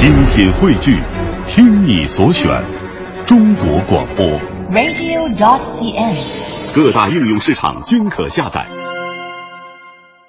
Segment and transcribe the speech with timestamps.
[0.00, 0.98] 精品汇聚，
[1.46, 2.48] 听你所选，
[3.26, 4.24] 中国广播。
[4.70, 6.74] radio.dot.cn，。
[6.74, 8.66] 各大应用市场均可下载。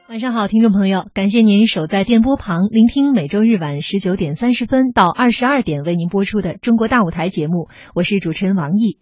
[0.09, 8.97] 晚上好，听众朋友，感谢您守在电波旁，聆听每周日晚十九点三十分到二十二点为您播出的《中国大舞台》节目，我是主持人王毅。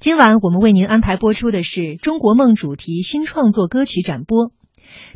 [0.00, 4.52] 今晚我们为您安排播出的是《中国梦》主题新创作歌曲展播。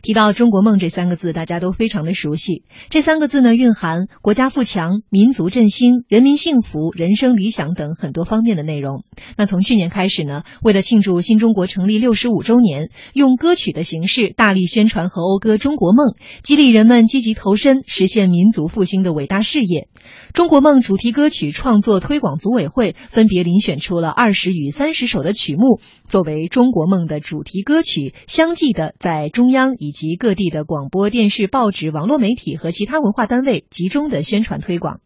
[0.02, 2.64] 提到中国梦这三个字，大家都非常的熟悉。
[2.90, 9.04] 这三个字呢，蕴含国家富强、民族振兴、人民幸福、人生理想等很多方面的内容。
[9.36, 19.88] 那从去年开始呢，为了庆祝新中国成立六十五周年，用歌曲的形式大力宣传和讴歌中国梦，激励人们积极投身实现民族复兴的伟大事业。
[20.32, 29.74] 中国梦主题歌曲创作推广组委会分别遴选出了二十与三十首的曲目，作为中国梦的主题歌曲，相继的在中央。
[29.78, 35.00] 以及各地的广播电视、报纸、网络媒体和其他文化单位集中的宣传推广。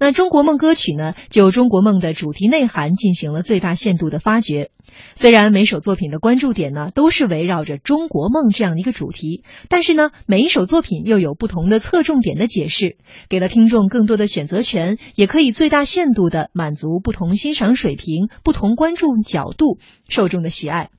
[0.00, 4.70] 那中国梦歌曲呢，就中国梦的主题内涵进行了最大限度的发掘。
[5.14, 12.96] 虽然每首作品的关注点呢都是围绕着中国梦这样的一个主题，但是呢，每一首作品又有不同的侧重点的解释，
[13.28, 20.90] 给了听众更多的选择权，也可以最大限度的满足不同欣赏水平、不同关注角度受众的喜爱。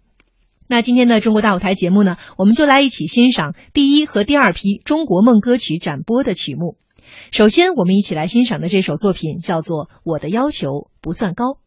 [0.67, 6.77] 那今天的中国大舞台节目呢，我们就来一起欣赏第一和第二批中国梦歌曲展播的曲目。
[7.31, 11.57] 首先，我们一起来欣赏的这首作品叫做《我的要求不算高》。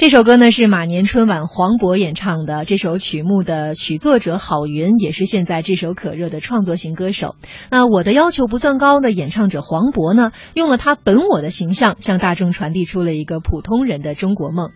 [0.00, 7.36] 这首歌呢是马年春晚黄渤演唱的，这首曲目的曲作者郝云也是现在炙手可热的创作型歌手。
[7.70, 14.70] 那我的要求不算高的演唱者黄渤呢，用了他本我的形象，向大众传递出了一个普通人的中国梦。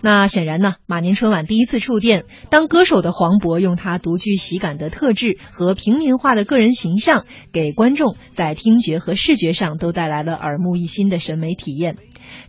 [0.00, 11.98] 那显然呢，马年春晚第一次触电，当歌手的黄渤用他独具喜感的特质和平民化的个人形象，给观众在听觉和视觉上都带来了耳目一新的审美体验。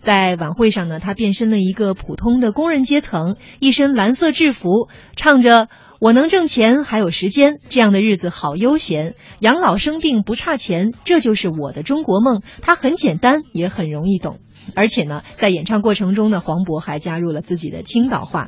[0.02, 5.70] 在晚会上呢，他变身了一个普通的工人阶层，一身蓝色制服，唱着
[6.02, 12.42] “我能挣钱，还有时间，这样的日子好悠闲，养老生病不差钱，这就是我的中国梦”。
[12.64, 14.40] 他很简单，也很容易懂。
[14.76, 18.48] 而且呢，在演唱过程中呢，黄渤还加入了自己的青岛话。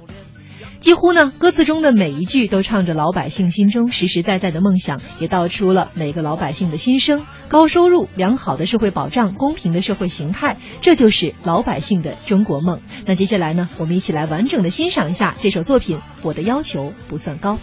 [0.83, 12.81] 几乎呢，歌词中的每一句都唱着老百姓心中实实在在的梦想，也道出了每个老百姓的心声：高收入、良好的社会保障、公平的社会形态，这就是老百姓的中国梦。
[13.05, 16.01] 那接下来呢，我们一起来完整的欣赏一下这首作品。
[16.21, 17.59] 我的要求不算高。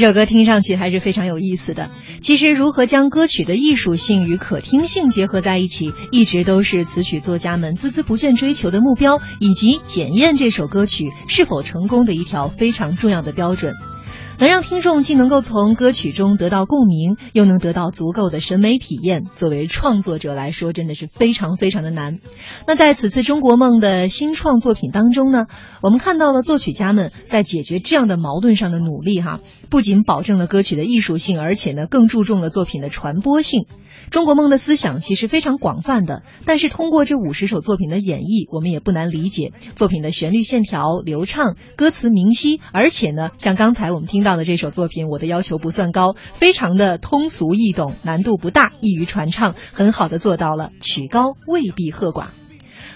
[0.00, 1.90] 这首歌听上去还是非常有意思的。
[2.22, 13.74] 其实，如何将歌曲的艺术性与可听性结合在一起，一直都是词曲作家们孜孜不倦追求的目标，以及检验这首歌曲是否成功的一条非常重要的标准。
[14.40, 22.20] 能让听众既能够从歌曲中得到共鸣，又能得到足够的审美体验，作为创作者来说，真的是非常非常的难。
[22.66, 25.44] 那在此次中国梦的新创作品当中呢，
[25.82, 33.66] 我们看到了作曲家们在解决这样的矛盾上的努力，哈，不仅保证了歌曲的艺术性，而且呢，更注重了作品的传播性。
[34.10, 52.39] 中国梦的思想其实非常广泛的，但是通过这五十首作品的演绎，我们也不难理解作品的旋律线条流畅，歌词明晰，而且呢，像刚才我们听到的这首作品，我的要求不算高，非常的通俗易懂，难度不大，易于传唱，很好的做到了曲高未必和寡。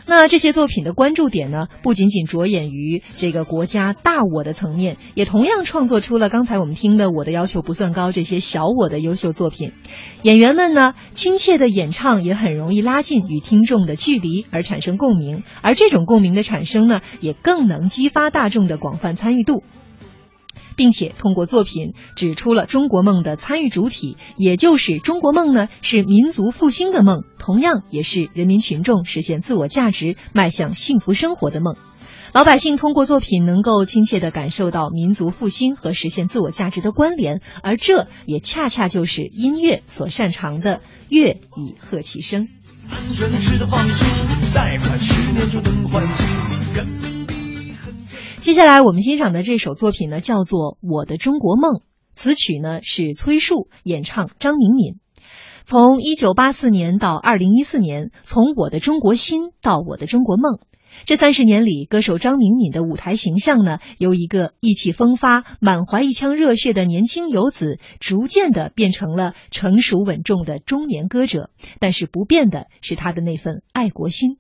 [0.07, 9.73] 那这些作品的关注点呢，不仅仅着眼于这个国家大我的层面，也同样创作出了刚才我们听的《我的要求不算高》这些小我的优秀作品。
[10.23, 15.43] 演员们呢，亲切的演唱也很容易拉近与听众的距离，而产生共鸣。
[15.63, 19.63] 而这种共鸣的产生呢，也更能激发大众的广泛参与度。
[20.77, 31.75] 并且通过作品指出了中国梦的参与主体，也就是中国梦呢是民族复兴的梦，同样也是人民群众实现自我价值、迈向幸福生活的梦。
[32.33, 42.49] 老百姓通过作品能够亲切地感受到民族复兴和实现自我价值的关联，而这也恰恰就是音乐所擅长的“乐以和其声”。
[42.91, 44.09] 安全吃的放心，
[44.53, 47.14] 贷款十年就能还清。
[48.45, 51.77] 接下来我们欣赏的这首作品呢，叫做《我的中国梦》，
[52.15, 54.97] 词曲呢是崔恕，演唱张明敏。
[55.65, 60.59] 从一九八四年到二零一四年，从我的中国心到我的中国梦，
[61.07, 71.49] 这三十年里，歌手张明敏的舞台形象呢，由一个意气风发、满怀一腔热血的年轻游子，逐渐的变成了成熟稳重的中年歌者。
[71.81, 74.37] 但是不变的是他的那份爱国心。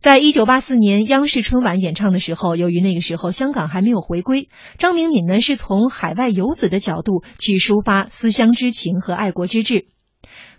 [0.00, 4.48] 在一九八四年央视春晚演唱的时候，由于那个时候香港还没有回归，
[4.78, 9.86] 张明敏呢是从海外游子的角度去抒发思乡之情和爱国之志。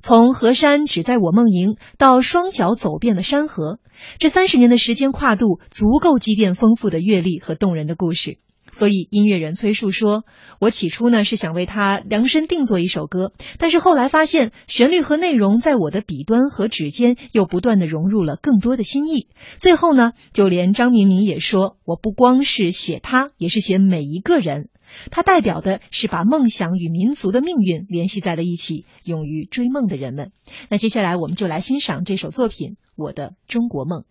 [0.01, 3.79] 从河山只在我梦萦到双脚走遍了山河，
[4.19, 8.39] 这三十年的时间跨度足够积淀丰富的阅历和动人的故事。
[8.77, 10.23] 所以，音乐人崔恕说
[10.61, 19.29] ：“我起初呢是想为他量身定做一首歌，但是后来发现旋律和内容在我的笔端和指尖又不断的融入了更多的心意。
[19.57, 24.69] 最后呢，就连张明敏也说，我不光是写他，也是写每一个人。
[25.09, 30.31] 他代表的是把梦想与民族的命运联系在了一起，勇于追梦的人们。
[30.69, 34.01] 那接下来我们就来欣赏这首作品《我的中国梦》。”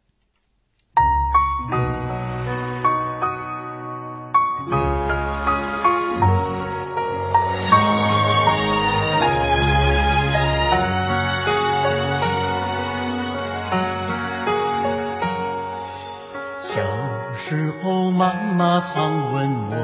[18.16, 19.76] 妈妈常问我，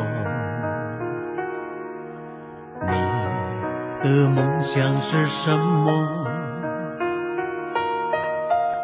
[2.88, 2.94] 你
[4.02, 6.24] 的梦想是什么？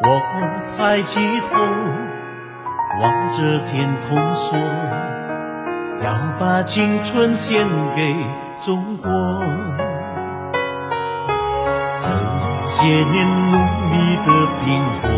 [0.02, 0.20] 我
[0.76, 1.48] 抬起头
[3.00, 4.58] 望着天空说，
[6.02, 8.14] 要把青春献给
[8.60, 9.10] 中国。
[12.02, 12.06] 这
[12.68, 13.56] 些年努
[13.88, 14.26] 力的
[14.60, 14.66] 拼
[15.00, 15.08] 搏。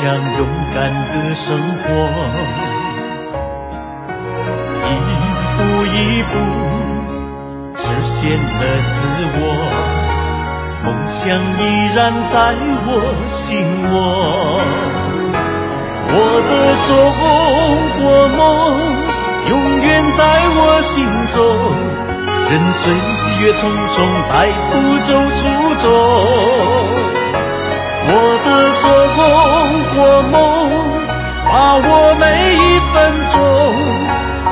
[0.00, 0.78] 想勇敢
[1.08, 1.84] 的生活，
[4.84, 4.88] 一
[5.56, 6.32] 步一步
[7.74, 8.96] 实现了自
[9.34, 9.42] 我，
[10.84, 11.60] 梦想依
[11.96, 12.54] 然在
[12.86, 12.88] 我
[13.26, 13.36] 心
[13.90, 13.92] 窝。
[16.10, 16.50] 我的
[16.86, 16.88] 中
[17.98, 18.00] 国
[18.38, 18.38] 梦
[19.48, 20.22] 永远在
[20.54, 20.94] 我心
[21.34, 21.36] 中，
[22.48, 22.94] 任岁
[23.42, 23.96] 月匆匆
[24.30, 25.38] 带不走初
[25.82, 25.84] 衷。
[28.10, 28.48] 我的
[28.80, 28.86] 中
[29.94, 30.32] 国梦，
[31.44, 32.24] 把握每
[32.54, 32.96] 一分
[33.26, 33.36] 钟，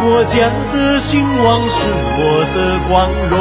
[0.02, 0.34] 国家
[0.72, 1.74] 的兴旺是
[2.18, 2.20] 我
[2.54, 2.92] 的光
[3.28, 3.34] 荣。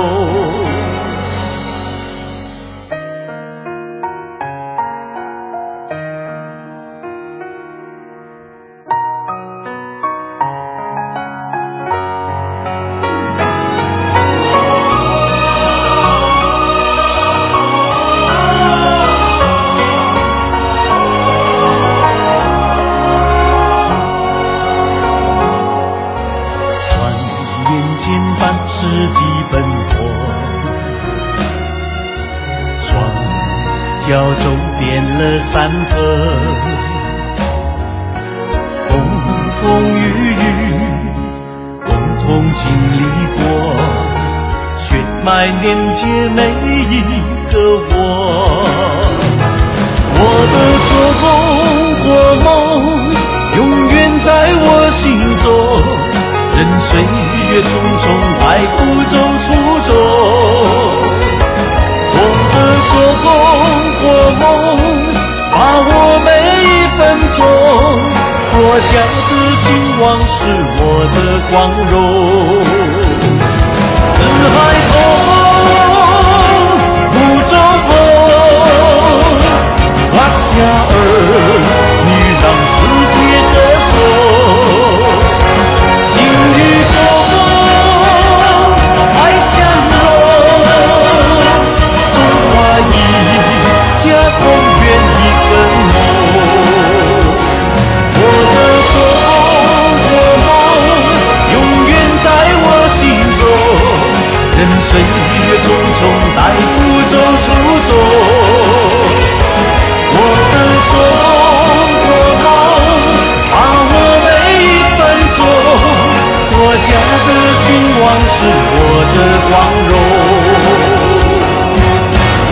[118.06, 118.78] 光是我
[119.16, 119.18] 的
[119.50, 119.54] 光
[119.90, 119.92] 荣，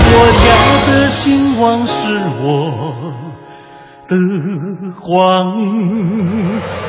[0.10, 0.45] 国家
[0.88, 1.22] 的兴
[1.62, 1.93] 旺是
[2.41, 2.43] 我
[4.07, 4.12] 的
[5.00, 5.05] 光
[5.62, 6.82] 荣。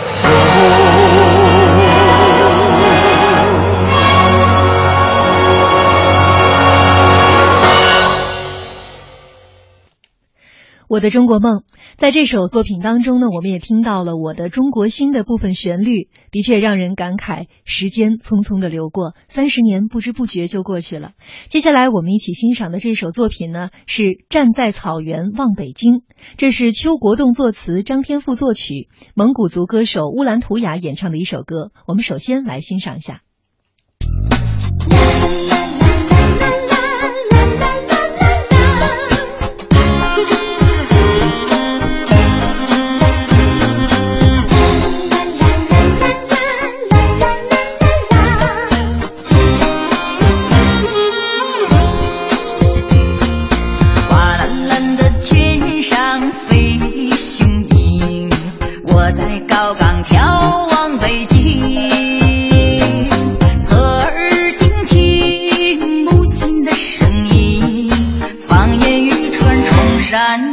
[10.89, 11.63] 我的中国梦，
[11.97, 21.13] 在这首作品当中呢，我们也听到了我的中国心的部分旋律，的确让人感慨，时间匆匆的流过，三十年不知不觉就过去了。
[21.49, 25.95] 接下来我们一起欣赏的这首作品呢，是《站在草原望北京》，
[26.37, 31.73] 这是邱国栋作词，张天赋作曲，蒙古族歌手乌兰图雅演唱的一首歌。
[31.87, 33.23] 我们首先来欣赏一下。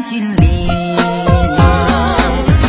[0.01, 0.67] 军民，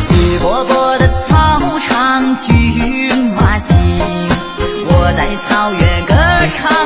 [0.09, 3.75] 绿波波的草场，骏马行，
[4.85, 6.13] 我在草原歌
[6.55, 6.82] 唱。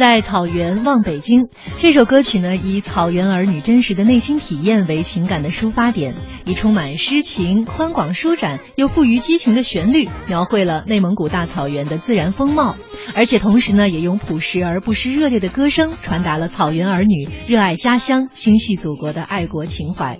[0.00, 6.14] 在草原望北京这首歌曲呢，以草原儿女真实的内心体验为情感的抒发点，
[6.46, 12.76] 以充满诗情、宽广舒展又富于激情的旋律，描绘了内蒙古大草原的自然风貌，
[13.14, 20.18] 而且同时呢，也用朴实而不失热烈的歌声，传达了草原儿女热爱家乡、心系祖国的爱国情怀。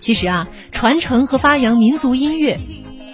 [0.00, 2.58] 其实啊，传承和发扬民族音乐。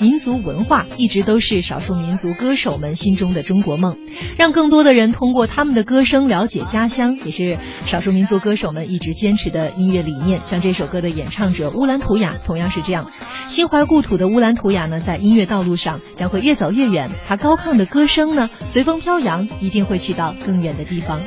[0.00, 3.96] 民族文化一直都是少数民族歌手们心中的中国梦，
[4.36, 10.40] 让更多的人通过他们的歌声了解家乡，也是少数民族歌手们一直坚持的音乐理念。
[10.44, 13.10] 像这首歌的演唱者乌兰图雅同样是这样，
[13.48, 17.10] 心怀故土的乌兰图雅呢，在音乐道路上将会越走越远。
[17.26, 21.20] 他高亢的歌声呢，随风飘扬，一定会去到更远的地方。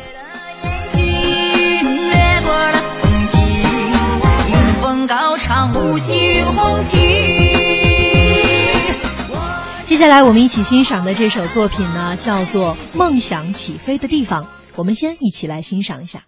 [4.49, 7.66] 迎风高唱五星红旗。
[9.97, 14.43] 接下来我们一起欣赏的这首作品呢，叫做《梦想起飞的地方》。
[14.75, 16.25] 我们先一起来欣赏一下。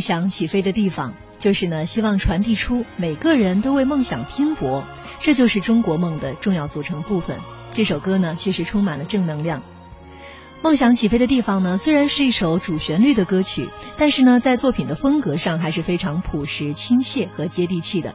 [0.00, 4.86] 想起飞的地方，就是呢，希望传递出每个人都为梦想拼搏，
[5.20, 7.38] 这就是中国梦的重要组成部分。
[7.72, 9.62] 这首歌呢，确实充满了正能量。
[10.62, 18.14] 梦想起飞的地方呢，虽然是一首主旋律的歌曲，但是呢，在作品的风格上还是非常朴实、亲切和接地气的。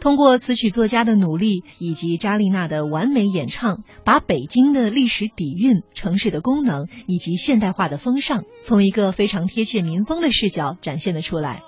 [0.00, 11.62] 通过词曲作家的努力以及扎丽娜的完美演唱，把北京的历史底蕴、城市的功能以及现代化的风尚，从一个非常贴切民风的视角展现了出来。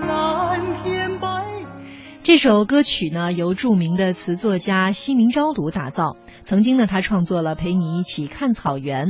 [0.00, 1.46] 蓝天白
[2.22, 6.16] 这首歌曲呢，由著名的词作家西明昭鲁打造。
[6.42, 9.08] 曾经呢，他创作了《陪你一起看草原》。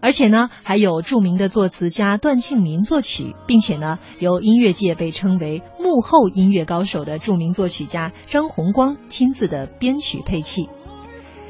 [0.00, 10.68] 而且呢，还有著名的作词家段庆民作曲，并且呢，由音乐界被称为幕后音乐高手的著名作曲家张红光亲自的编曲配器。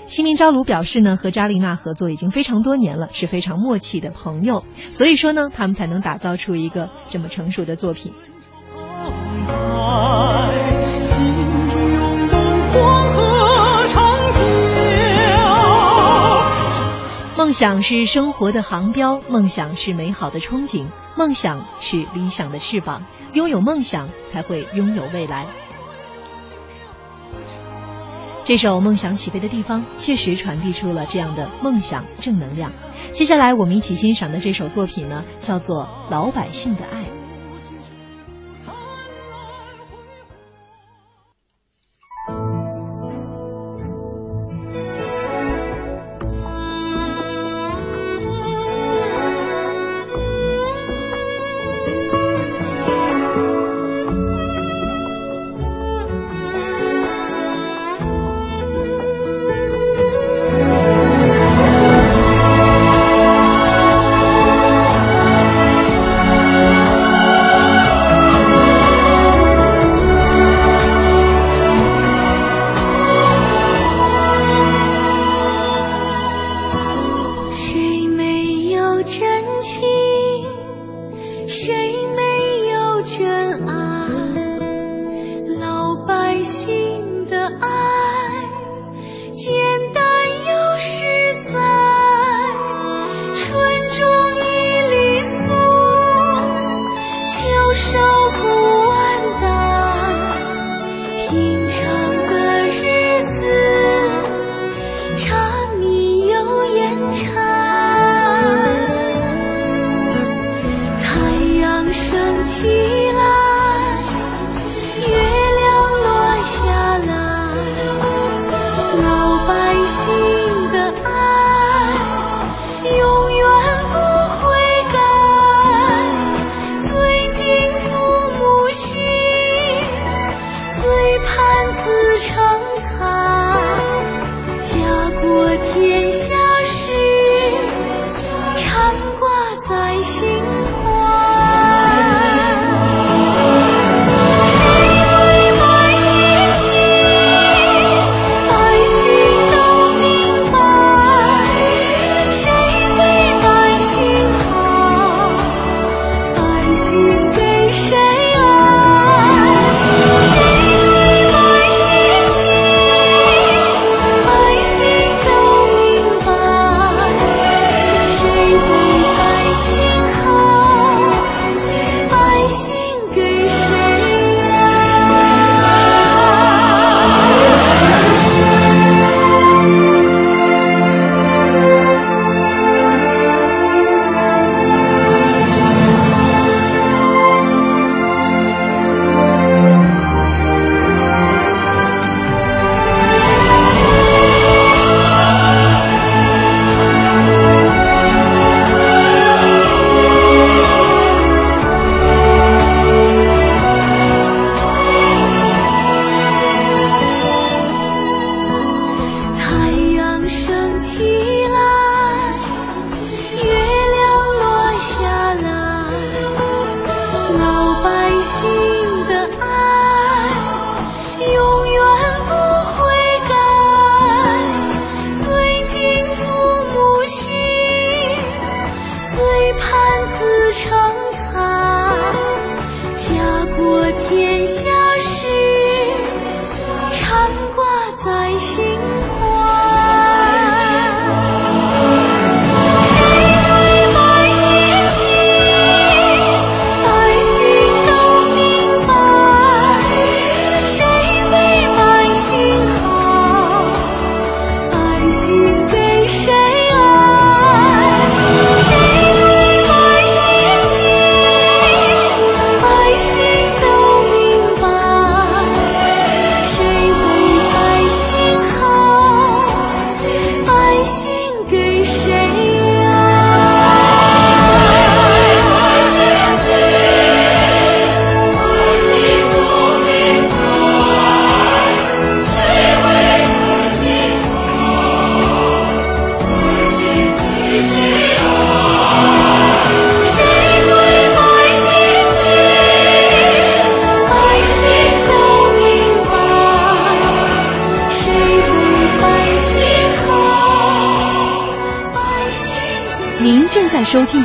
[0.07, 8.13] 西明朝鲁表示呢，和扎丽娜合作已经非常多年了，是非常默契的朋友，所以说呢，他们才能打造出一个这么成熟的作品。
[17.47, 23.07] 梦想是生活的航标，梦想是美好的憧憬，梦想是理想的翅膀。
[23.35, 25.47] 拥有梦想，才会拥有未来。
[28.43, 32.73] 这首《梦想起飞的地方》确实传递出了这样的梦想正能量。
[33.13, 37.05] 接下来我们一起欣赏的这首作品呢，叫做《老百姓的爱》。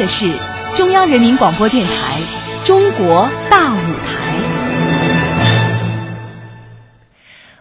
[0.02, 0.34] 的是
[0.76, 1.92] 中央人民广播电台
[2.66, 4.42] 《中国大舞台》。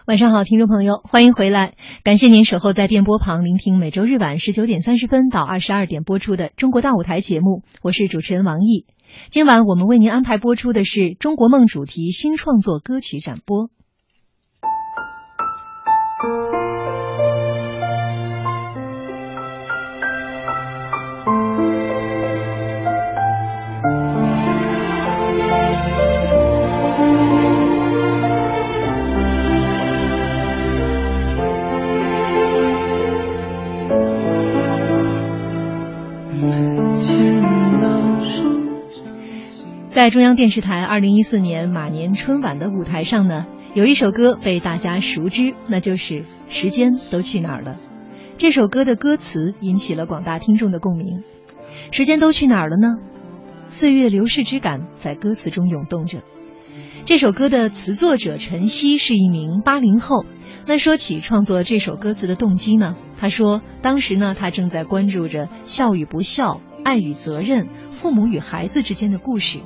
[0.07, 8.87] 晚上好，听众朋友，欢迎回来，感谢您守候在电波旁，聆听每周日晚十九点三十分到二十二点播出的《中国大舞台》节目，我是主持人王毅。
[9.29, 13.69] 今晚我们为您安排播出的是中国梦主题新创作歌曲展播。
[39.91, 47.73] 在中央电视台二零一四年马年春晚的舞台上呢，有一首歌被大家熟知，那就是《时间都去哪儿了》。
[48.37, 51.25] 这首歌的歌词引起了广大听众的共鸣。
[51.91, 52.87] 时间都去哪儿了呢？
[53.67, 56.21] 岁月流逝之感在歌词中涌动着。
[57.03, 60.25] 这首歌的词作者陈曦是一名八零后。
[60.65, 62.95] 那说起创作这首歌词的动机呢？
[63.17, 69.59] 他说，当时呢，他正在关注着孝与不孝、爱与责任、父母与孩子之间的故事。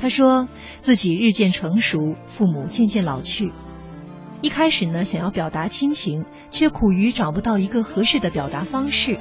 [0.00, 3.52] 他说自己日渐成熟，父母渐渐老去。
[4.40, 9.18] 一开始呢，想要表达亲情，却苦于找不到一个合适的表达方式。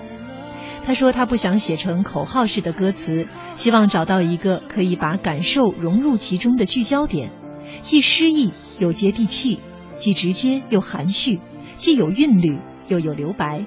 [0.85, 7.31] 他说他不想写成口号式的歌词，希望找到一个可以把感受融入其中的聚焦点，
[7.81, 9.59] 既诗意又接地气，
[9.95, 11.41] 既直接又含蓄，
[11.75, 13.65] 既有韵律又有留白。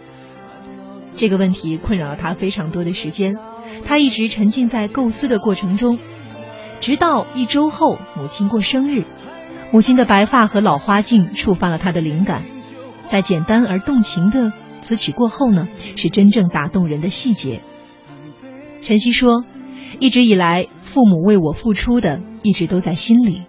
[1.16, 3.36] 这个问题困扰了他非常多的时间，
[3.84, 5.98] 他一直沉浸在构思的过程中。
[6.80, 9.04] 直到一周后，母亲过生日，
[9.70, 12.42] 母亲的白发和老花镜触发了他的灵感。
[13.06, 17.60] 在简单而动情的词曲过后呢，是真正打动人的细节。
[18.82, 19.44] 晨曦说
[20.00, 23.42] ：“一直以来，父母为我付出的一直都在心里。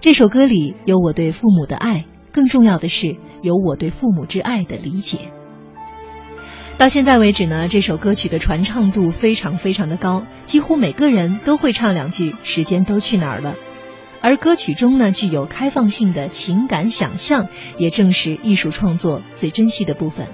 [0.00, 5.30] 这首歌里有我对父母的爱，更重要的是有我对父母之爱的理解。”
[6.82, 13.54] 到现在为止呢，这首歌曲的传唱度非常非常的高，几乎每个人都会唱两句“时间都去哪儿了”。
[14.20, 17.46] 而歌曲中呢，具有开放性的情感想象，
[17.78, 20.26] 也正是艺术创作最珍惜的部分。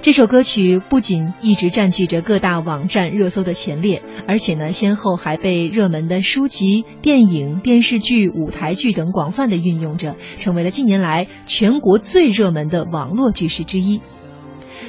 [0.00, 14.00] 这首歌曲不仅一直占据着各大网站热搜的前列，而且呢，先后还被热门的书籍、电影、电视剧、舞台剧等广泛的运用着，成为了近年来全国最热门的网络句式之一。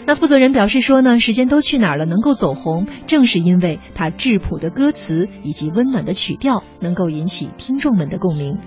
[0.06, 2.06] 那负责人表示说呢，时间都去哪儿了？
[2.06, 8.58] 能够走红，正是因为它质朴的歌词以及温暖的曲调，能够引起听众们的共鸣。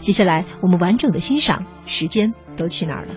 [0.00, 3.14] 接下来，我们完整的欣赏《时间都去哪儿了》。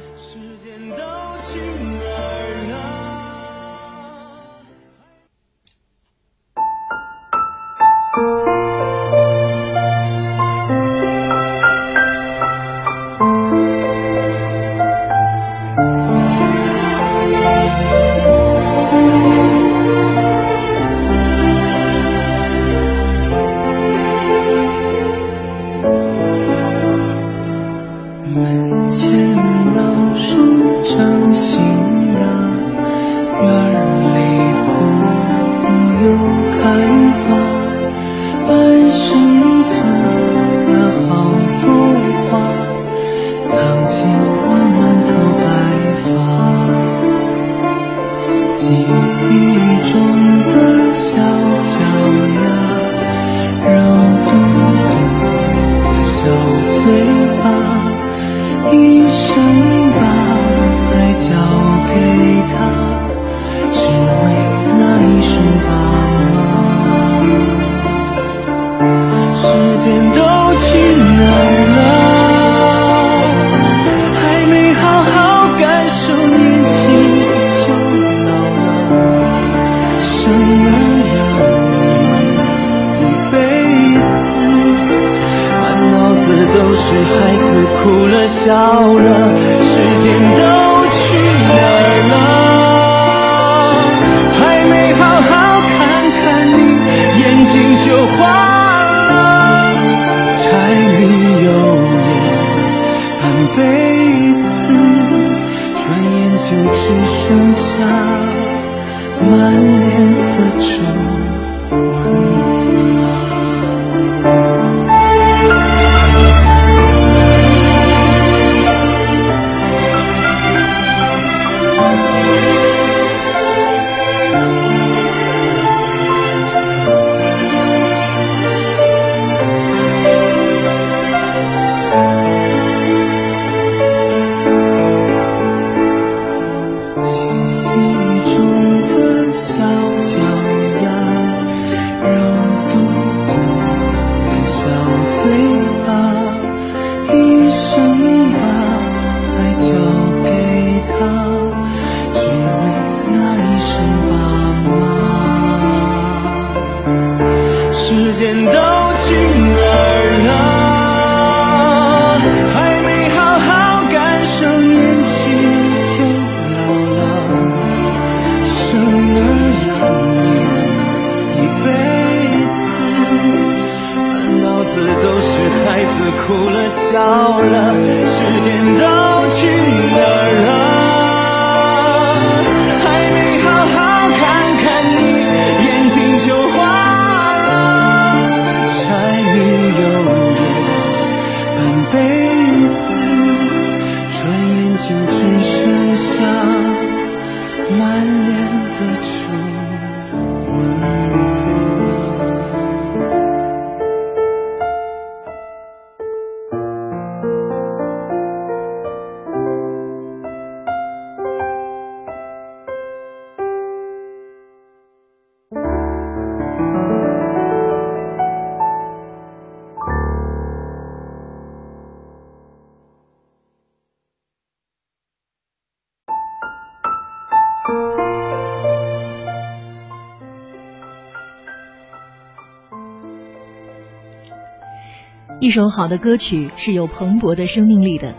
[235.60, 238.16] 首好的歌曲是有蓬勃的生命力的。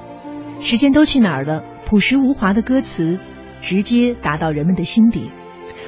[0.61, 1.65] 时间都去哪儿了？
[1.87, 3.19] 朴实无华的歌词，
[3.63, 5.31] 直接打到人们的心底，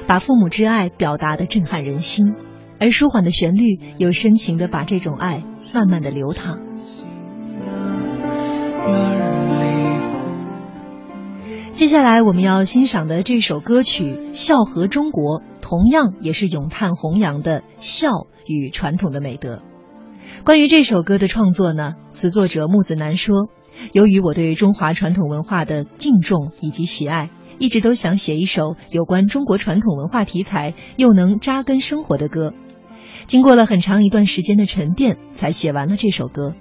[0.07, 2.33] 把父母之爱表达的震撼人心，
[2.79, 5.43] 而舒缓的旋律又深情的把这种爱
[5.75, 6.57] 慢慢的流淌。
[11.69, 19.61] 接下来我们要欣赏的这首歌曲《孝和中国》，同样也是咏叹弘扬的孝与传统的美德。
[20.43, 23.47] 关于这首歌的创作呢，词作者木子南说
[23.93, 27.29] ：“由于我对中华传统文化的敬重以及喜爱，
[27.59, 32.53] 一直都想写一首有关中国传统文化题材又能扎根生活的歌。
[33.25, 36.49] 经过了很长一段时间的沉淀，才写完了这首歌。《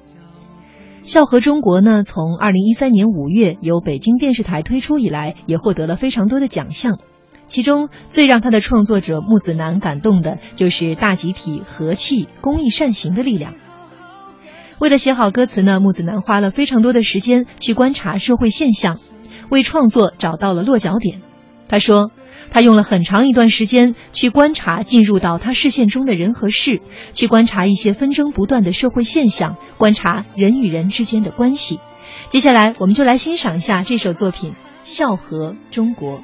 [1.02, 7.00] 孝和中国》呢，从二零一三年五月由北京电视台推出以来，也获得了非常多的奖项。
[7.48, 13.54] 其中最让他的创作者木子南感动的，就是大集体和气、公益善行的力量。”
[14.82, 18.98] 为了写好歌词呢，木子南花了非常多的时间去观察社会现象，
[19.48, 21.22] 为创作找到了落脚点。
[21.68, 22.10] 他说，
[22.50, 31.78] 他用了很长一段时间去观察进入到他视线中的人和事，去观察一些纷争不断的社会现象，观察人与人之间的关系。
[32.28, 34.50] 接下来，我们就来欣赏一下这首作品
[34.82, 36.18] 《笑和中国》。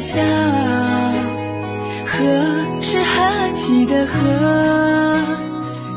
[0.00, 0.22] 下
[2.06, 2.24] 河，
[2.80, 5.26] 是哈气的河，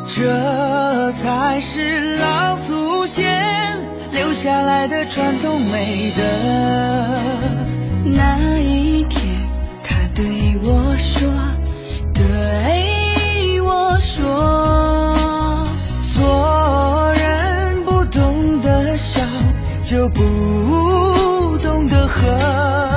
[0.08, 3.78] 这才是老祖先
[4.12, 6.24] 留下来的传统美德。
[8.06, 9.22] 那一天，
[9.84, 10.26] 他对
[10.64, 11.32] 我说，
[12.14, 15.56] 对我说。
[16.16, 19.22] 做人不懂得笑
[19.84, 22.91] 就不懂得和，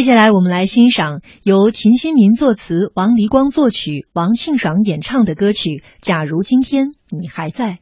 [0.00, 7.80] 接下来我们来欣赏由秦新民作词王黎光作曲王庆爽演唱的歌曲假如今天你还在。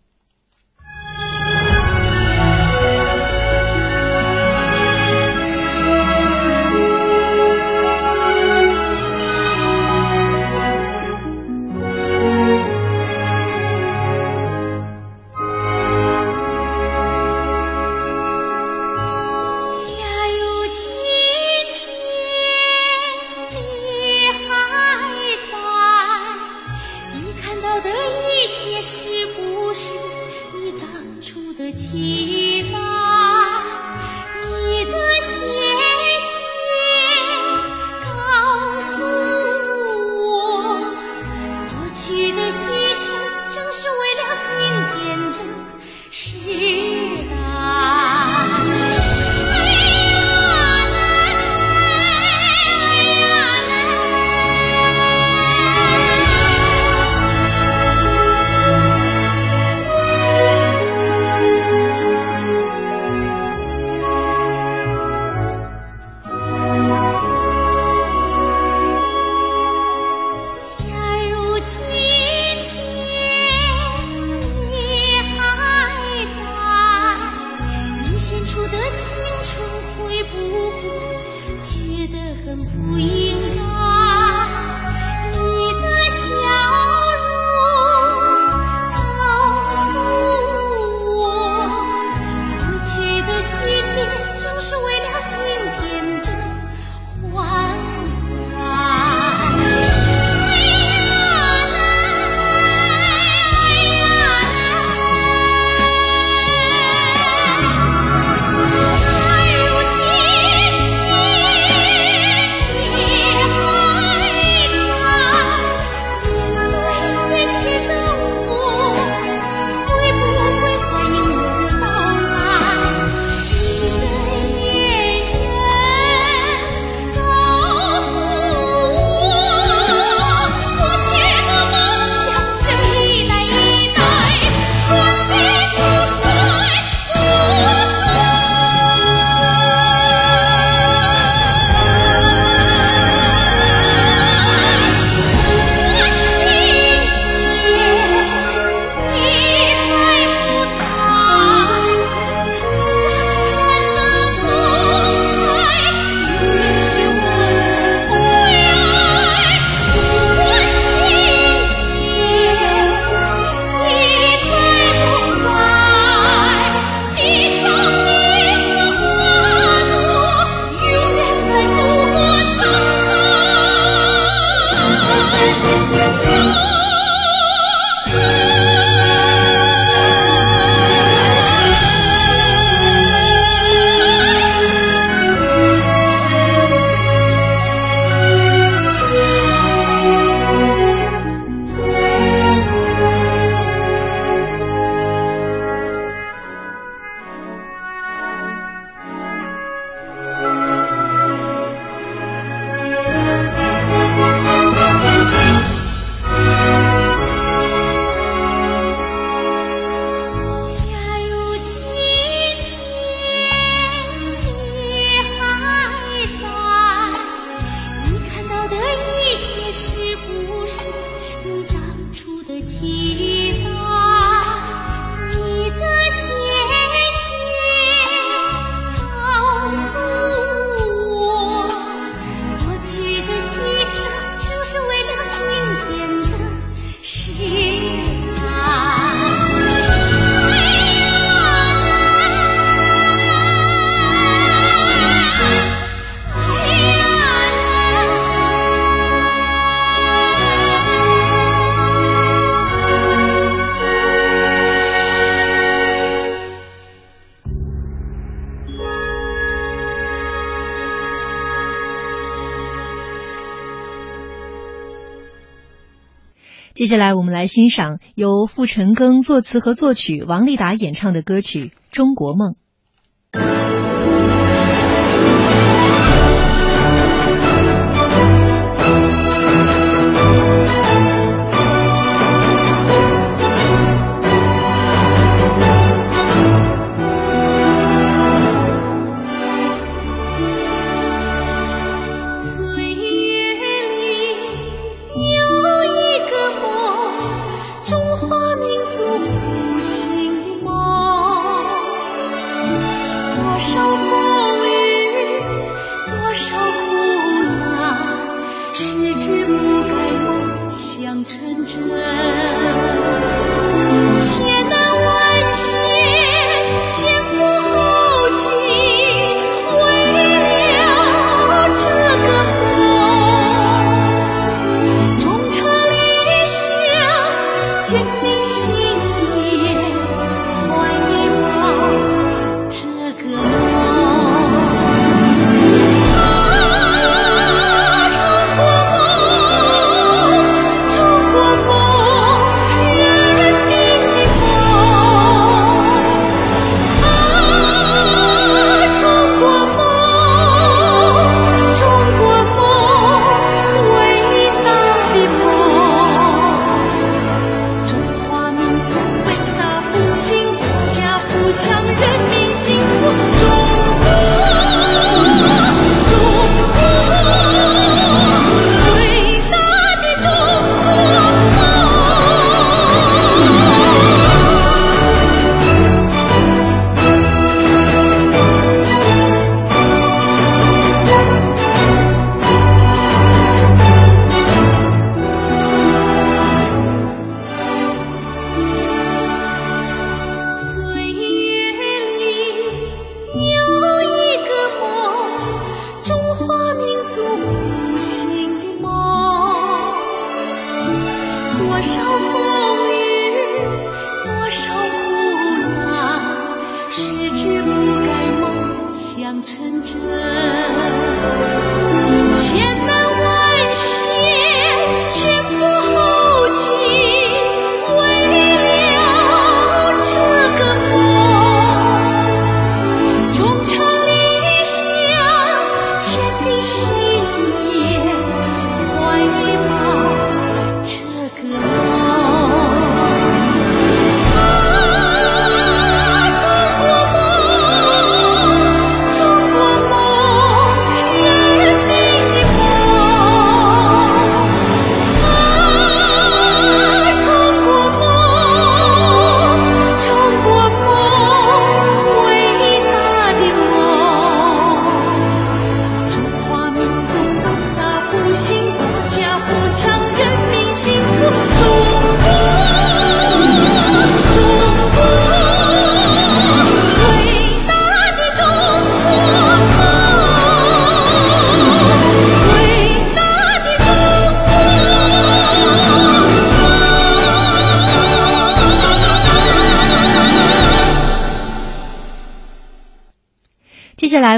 [266.89, 272.53] 接下来我们来欣赏由傅晨庚作词和作曲，王丽达演唱的歌曲《中国梦》。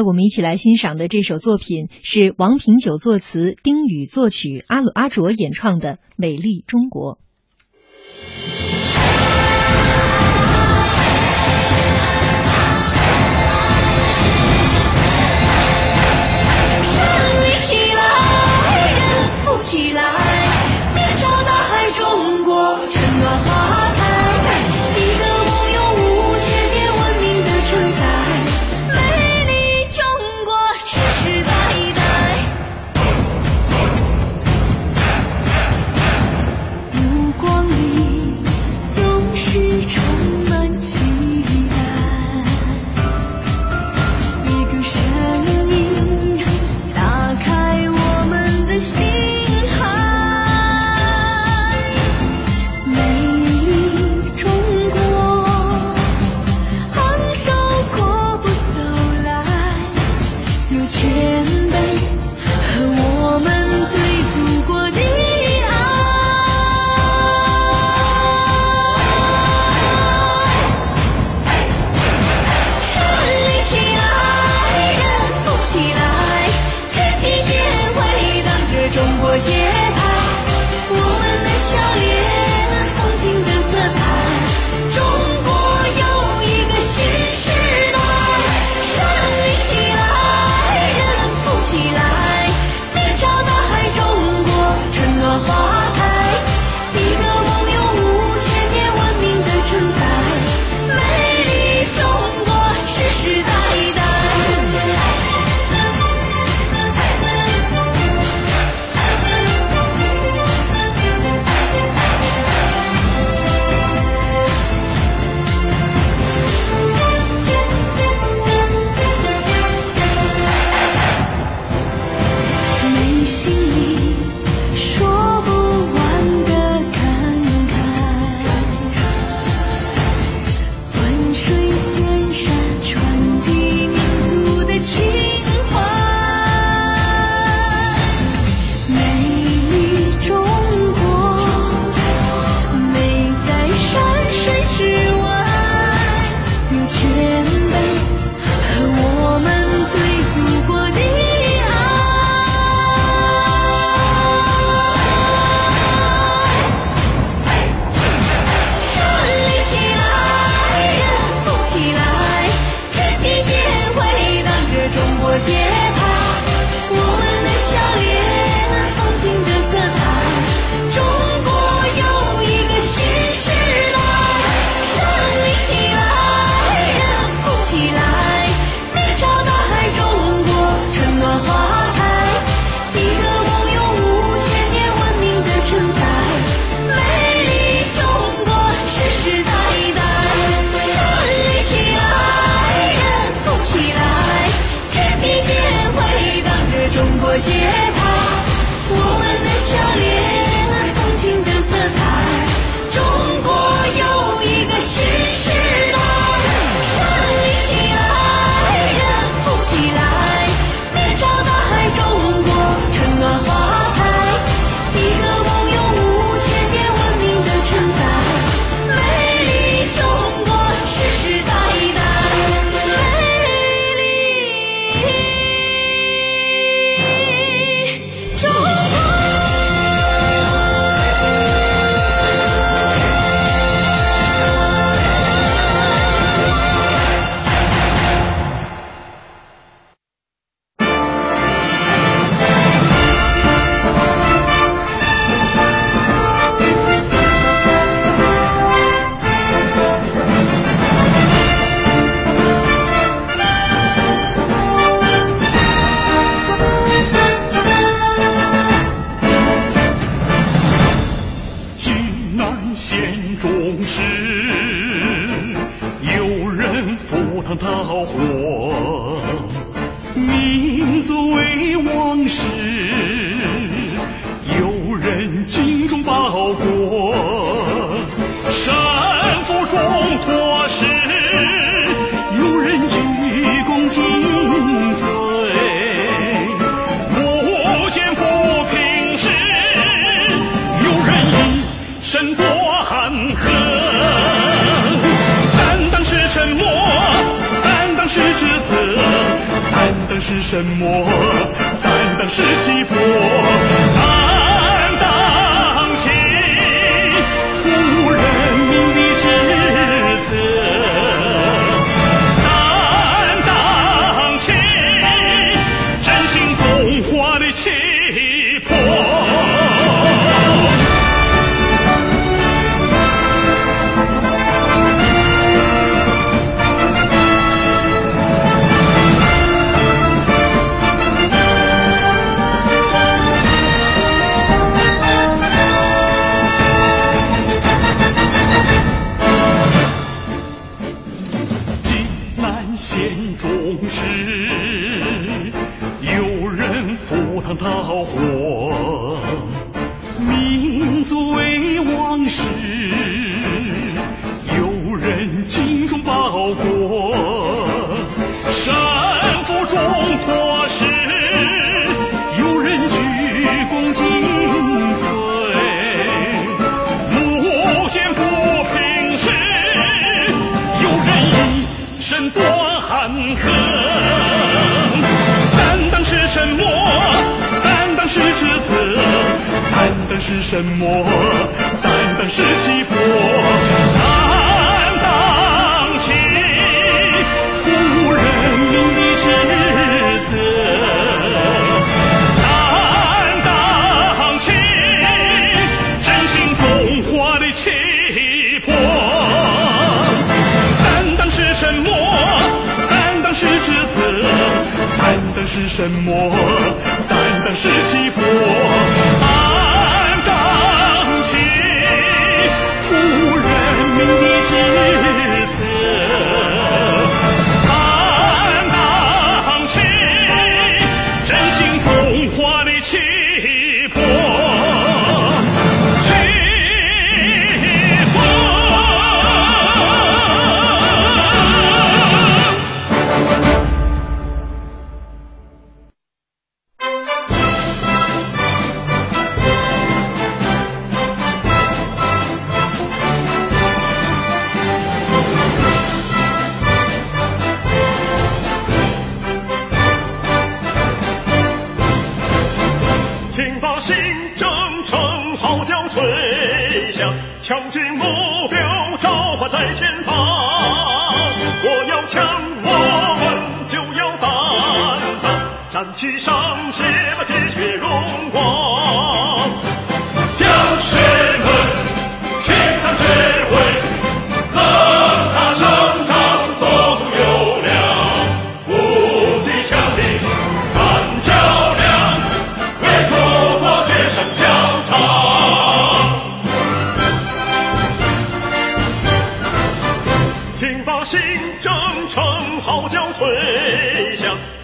[0.03, 7.17] 我们一起来欣赏的这首作品是王平久作词、丁宇作曲、阿鲁阿卓演唱的《美丽中国》。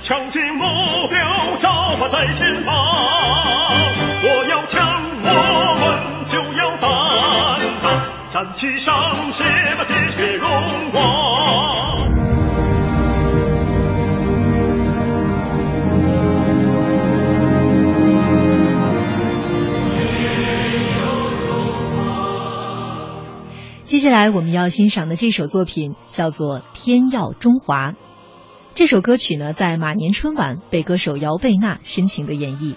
[0.07, 0.63] 强军目
[1.09, 1.19] 标
[1.59, 2.73] 召唤在前方。
[4.23, 5.29] 我要强，我
[5.81, 6.89] 们就要担
[7.83, 8.95] 当，战旗上
[9.33, 9.43] 写
[9.77, 10.49] 满铁血荣
[10.93, 11.03] 光。
[23.83, 27.89] 接下来我们要欣赏的这首作品叫做《天耀中华》。
[28.77, 32.75] 这首歌曲呢，在马年春晚被歌手姚贝娜深情的演绎。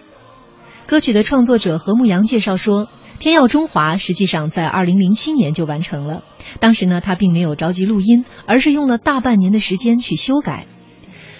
[0.88, 2.86] 歌曲的创作者何牧阳介绍说，
[3.20, 6.24] 《天耀中华》实际上在2007年就完成了，
[6.62, 10.68] 当时呢，他并没有着急录音，而是用了大半年的时间去修改。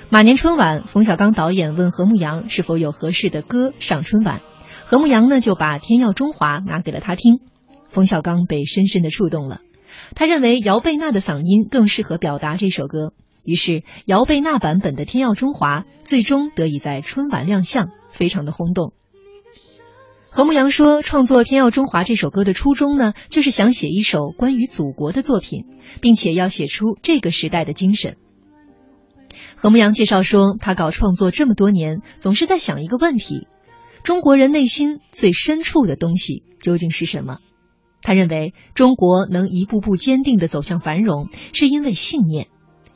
[0.10, 4.42] 马年春晚，冯小刚导演问何牧阳是否有合适的歌上春晚，
[4.84, 7.40] 何牧阳呢就把《天耀中华》拿给了他听。
[7.88, 9.62] 冯小刚被深深的触动了，
[10.16, 13.14] 他认为姚贝娜的嗓音更适合表达这首歌，
[13.44, 18.94] 于是姚贝娜版本的《天耀中华》最终得以在春晚亮相，非常的轰动。
[20.32, 25.66] 何牧阳说，创作《天耀中华》这首歌的初衷呢，就是想写一首关于祖国的作品，
[26.02, 28.16] 并且要写出这个时代的精神。
[29.56, 33.48] 何牧阳介绍说，他搞创作这么多年，总是在想一个问题：
[34.04, 37.40] 中国人内心最深处的东西究竟是什么？
[38.04, 42.50] 他认为，中国能一步步坚定的走向繁荣，是因为信念。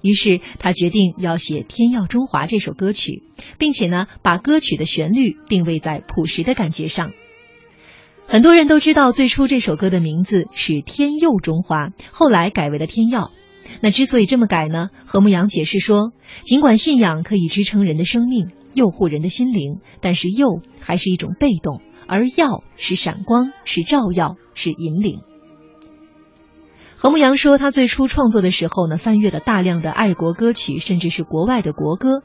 [0.03, 3.23] 于是，他决定要写《天耀中华》这首歌曲，
[3.57, 7.13] 并且呢，把歌曲的旋律定位在朴实的感觉上。
[8.27, 13.21] 很多人都知道，最初这首歌的名字是《天佑中华》，后来改为了《天耀》。
[13.79, 14.89] 那之所以这么改呢？
[15.05, 16.11] 何牧阳解释说，
[16.43, 25.21] 尽管信仰可以支撑人的生命，诱护人的心灵，但是佑还是一种被动，而耀是闪光，是照耀，是引领。
[27.03, 32.23] 何牧阳说，他最初创作的时候呢，翻阅了大量的爱国歌曲，甚至是国外的国歌，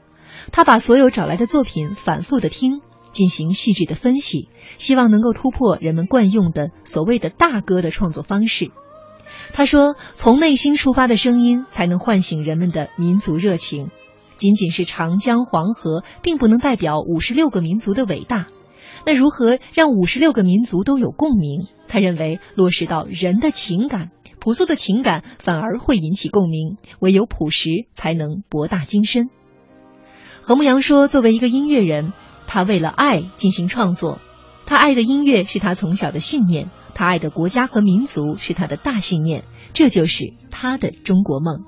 [0.53, 2.79] 他把所有找来的作品反复的听。
[3.11, 8.71] 进行细致的分析，希望能够突破人们惯用的所谓的大歌的创作方式。
[9.51, 13.89] 他说：“从内心出发的声音，才能唤醒人们的民族热情。
[14.37, 18.45] 仅仅是长江黄河，并不能代表五十六个民族的伟大。
[19.05, 21.67] 那如何让五十六个民族都有共鸣？
[21.89, 24.11] 他认为，落实到人的情感，
[24.49, 26.77] 朴素的情感反而会引起共鸣。
[26.99, 29.29] 唯有朴实，才能博大精深。”
[30.41, 32.13] 何牧阳说：“作为一个音乐人。”
[32.47, 34.19] 他为了爱进行创作，
[34.65, 39.43] 他爱的音乐是他从小的信念，他爱的国家和民族是他的大信念，
[39.73, 41.65] 这就是他的中国梦。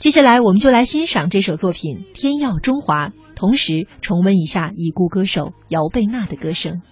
[0.00, 6.82] 接下来，我们就来欣赏这首作品《天耀中华》，同时重温一下已故歌手姚贝娜的歌声。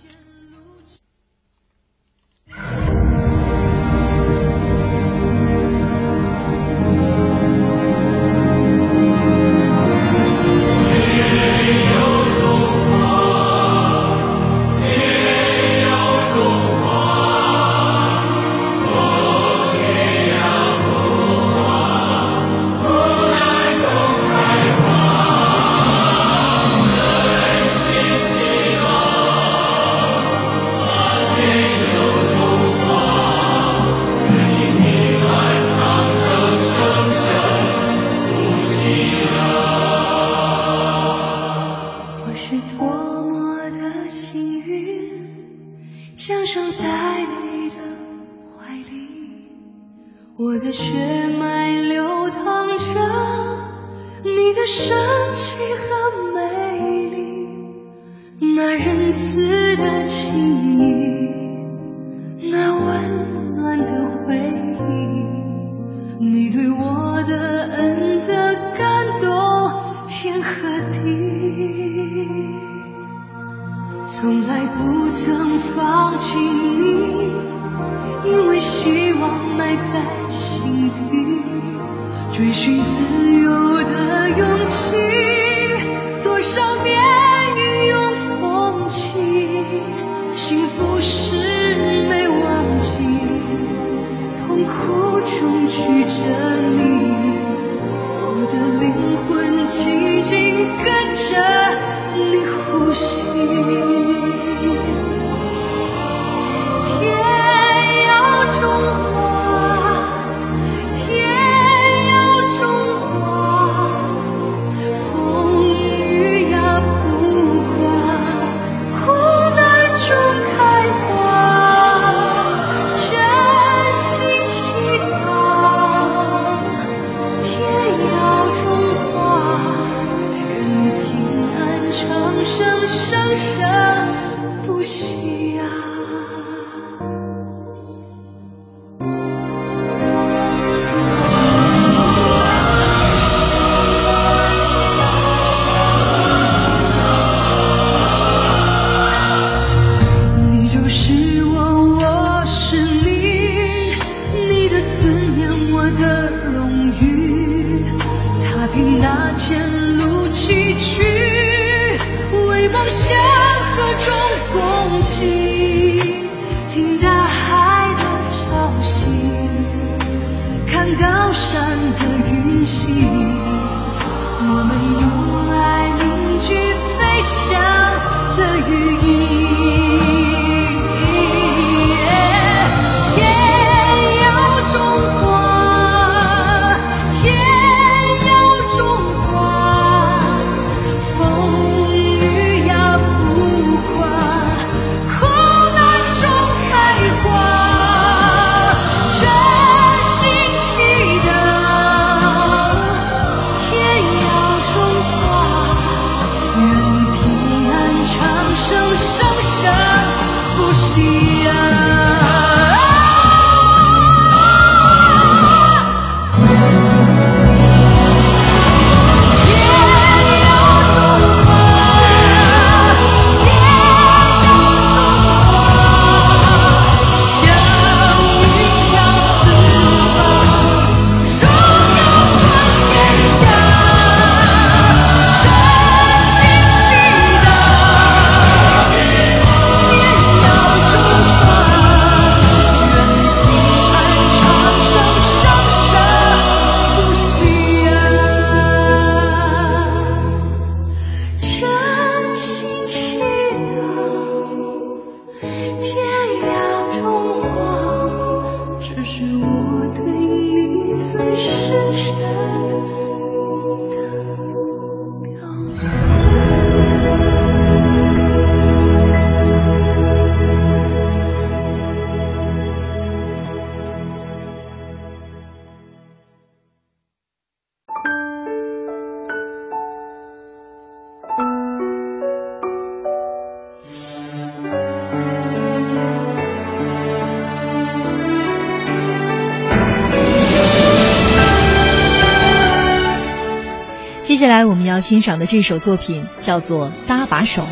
[294.94, 297.62] 要欣赏的这首作品叫做《搭把手》，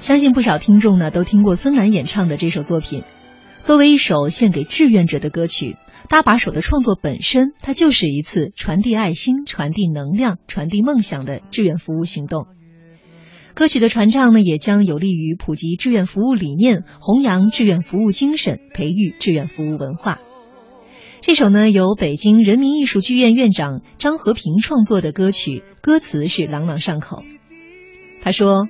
[0.00, 3.04] 相信不少听众呢都听过孙楠演唱的这首作品。
[3.60, 5.76] 作为一首献给志愿者的歌曲，
[6.10, 12.48] 《搭把手》的创作本身，它就是一次传递爱心、传递能量、传递梦想的志愿服务行动。
[13.54, 20.18] 歌曲的传唱呢，也将有利于普及志愿服务理念，弘扬志愿服务精神，培育志愿服务文化。
[21.20, 27.24] 这首呢由北京人民艺术剧院院长张和平创作的歌曲，歌词是朗朗上口。
[28.22, 28.68] 他说：“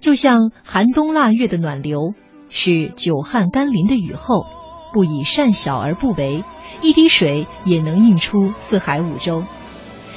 [0.00, 2.00] 就像寒冬腊月的暖流，
[2.48, 4.46] 是久旱甘霖的雨后，
[4.94, 6.42] 不以善小而不为，
[6.80, 9.44] 一滴水也能映出四海五洲。”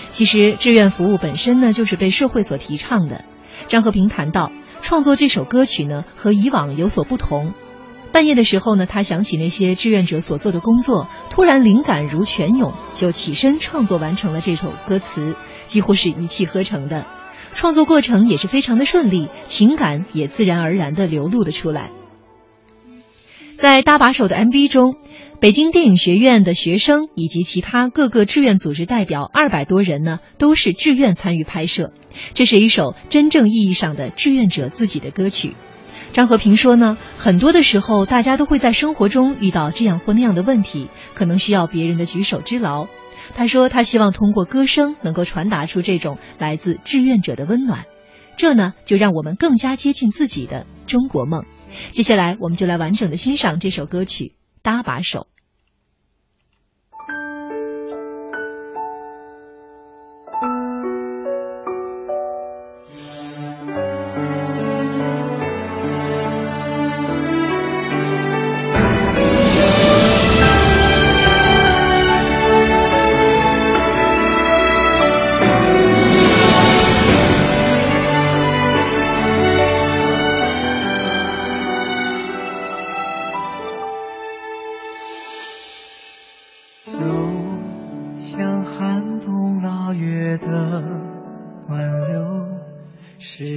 [0.10, 3.26] 其实，志愿服务本身呢，就是被社会所提倡的。
[3.68, 7.54] 张和平谈到，创作这首歌曲呢，和以往有所不同。
[8.14, 15.36] 半夜的时候呢，他想起那些志愿者所做的工作，突然灵感如泉涌，就起身创作完成了这首歌词，
[15.66, 17.08] 几乎是一气呵成的。
[17.56, 21.90] 创作过程也是非常的顺利，情感也自然而然的流露了出来。
[23.58, 24.96] 在搭把手的 MV 中，
[25.40, 31.94] 北京电影学院的学生以及其他各个志愿组织代表二百多人呢，都是志愿参与拍摄。
[32.36, 35.56] 这是一首真正意义上的志愿者自己的歌曲。
[36.14, 42.88] 张和平说呢，很多的时候，大家都会在生活中遇到这样或那样的问题，可能需要别人的举手之劳。
[43.36, 47.86] 他说，他希望通过歌声能够传达出这种来自志愿者的温暖，
[48.38, 51.46] 这呢，就让我们更加接近自己的中国梦。
[51.90, 54.26] 接下来，我们就来完整的欣赏这首歌曲
[54.62, 55.28] 《搭把手》。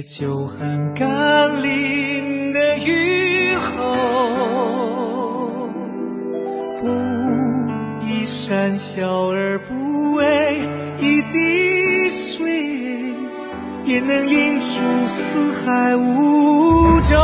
[0.09, 5.67] 久旱甘霖的雨后，
[6.81, 6.87] 不
[8.05, 10.61] 以山小而不为
[10.99, 13.13] 一滴水，
[13.83, 17.17] 也能映出四海无洲。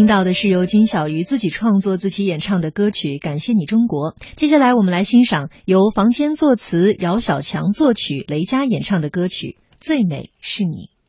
[0.00, 4.16] 听到的是由金小鱼自己创作自己演唱的歌曲感谢你中国。
[4.34, 10.99] 接下来我们来欣赏由房间作词姚小强作曲雷佳演唱的歌曲最美是你。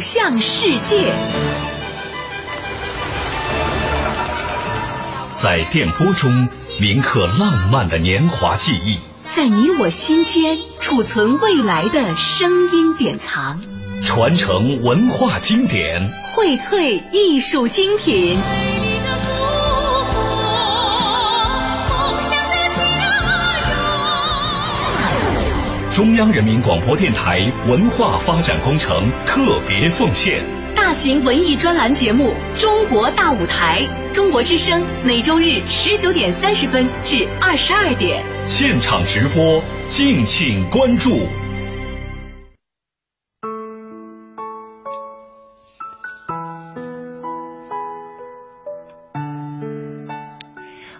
[0.00, 1.12] 向世界。
[5.36, 6.48] 在电波中
[6.80, 8.98] 铭刻浪漫的年华记忆。
[9.34, 13.62] 在你我心间储存未来的声音典藏。
[14.02, 16.10] 传承文化经典。
[16.34, 18.36] 荟萃艺术精品。
[26.00, 30.42] 中央人民广播电台文化发展工程特别奉献。
[30.74, 38.24] 大型文艺专栏节目中国大舞台中国之声每周日十九点三十分至二十二点。
[38.46, 41.28] 现场直播敬请关注。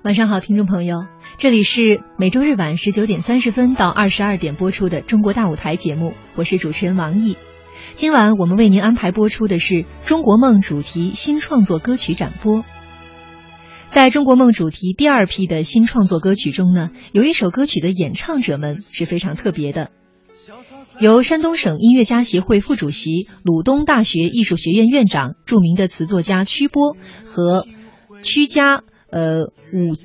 [0.02, 1.06] 晚上好听众朋友。
[1.40, 7.38] 这里是每周日晚十九点三十分到二十二点播出的《中国大舞台》节目，我是主持人王毅。
[7.94, 12.62] 今晚我们为您安排播出的是《中国梦》主题新创作歌曲展播。
[13.88, 19.90] 在中国梦主题第二批的新创作歌曲中呢，有一首歌曲的演唱者们是非常特别的，
[20.98, 27.66] 由山东省音乐家协会副主席、鲁东大学艺术学院院长、著名的词作家曲波和
[28.22, 28.82] 曲家。
[29.12, 29.96] 呃，武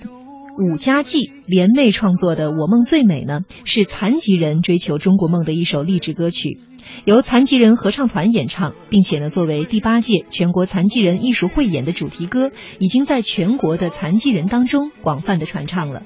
[0.58, 6.62] 五家记联袂创作的《我梦最美》呢，是残疾人追求中国梦的一首励志歌曲，
[7.04, 16.04] 由残疾人合唱团演唱，并且呢，作为第八届全国残疾人艺术汇演的主题歌，已经在全国的残疾人当中广泛的传唱了。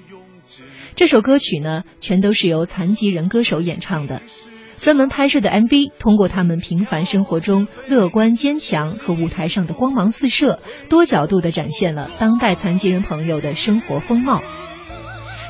[0.96, 4.24] 这首歌曲呢，全都是由残疾人歌手演唱的。
[4.82, 14.42] 专门拍摄的 MV，通过他们平凡生活中乐观坚强和舞台上的光芒四射，多角度地展现了当代残疾人朋友的生活风貌。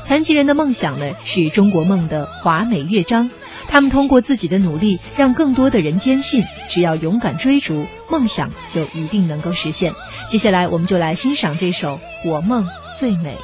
[0.04, 3.30] 残疾人的梦想呢，是中国梦的华美乐章。
[3.68, 9.94] 他们通过自己的努力，让更多的人坚信，只要勇敢追逐梦想，就一定能够实现。
[10.28, 13.36] 接下来，我们就来欣赏这首《我梦最美》。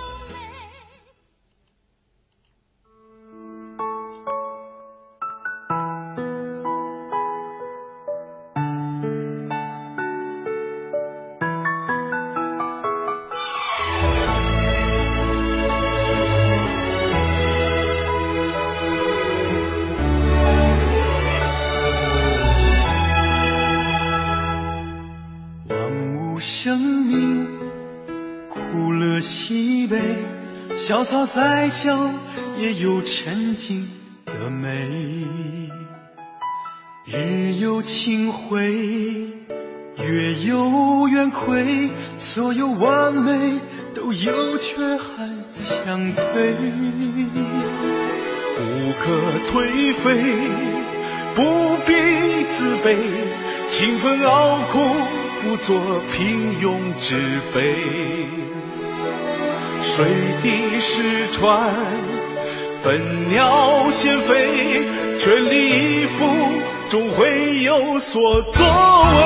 [31.05, 31.95] 草再小，
[32.57, 33.87] 也有沉静
[34.25, 34.89] 的美。
[37.05, 38.73] 日有清辉，
[39.97, 43.61] 月有圆亏，所有完美
[43.93, 46.55] 都有缺憾相亏。
[48.55, 49.11] 不可
[49.51, 50.23] 颓废，
[51.35, 51.93] 不必
[52.51, 52.97] 自卑，
[53.69, 54.79] 勤奋熬苦，
[55.43, 55.79] 不做
[56.11, 57.15] 平庸之
[57.53, 58.44] 辈。
[59.95, 60.05] 水
[60.41, 61.73] 滴石穿，
[62.83, 64.83] 笨鸟先飞，
[65.17, 66.25] 全力以赴，
[66.89, 69.25] 终会有所作为。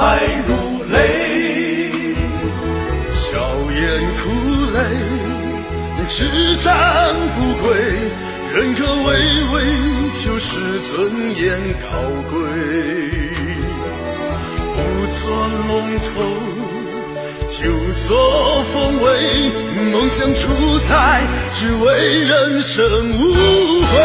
[0.00, 0.54] 爱如
[0.92, 1.90] 泪，
[3.10, 3.36] 笑
[3.68, 3.82] 眼
[4.14, 4.30] 苦
[4.72, 4.78] 泪，
[6.06, 6.68] 只战
[7.34, 7.74] 不归，
[8.54, 9.08] 人可畏
[9.52, 9.56] 畏，
[10.22, 10.94] 就是尊
[11.34, 11.46] 严
[11.82, 11.86] 高
[12.30, 12.32] 贵。
[14.76, 14.78] 不
[15.10, 15.18] 做
[15.66, 16.08] 龙头，
[17.48, 17.58] 就
[18.06, 18.08] 做
[18.72, 19.06] 凤尾，
[19.90, 20.38] 梦想出
[20.86, 21.86] 彩，只为
[22.22, 22.78] 人生
[23.18, 23.32] 无
[23.82, 23.98] 悔。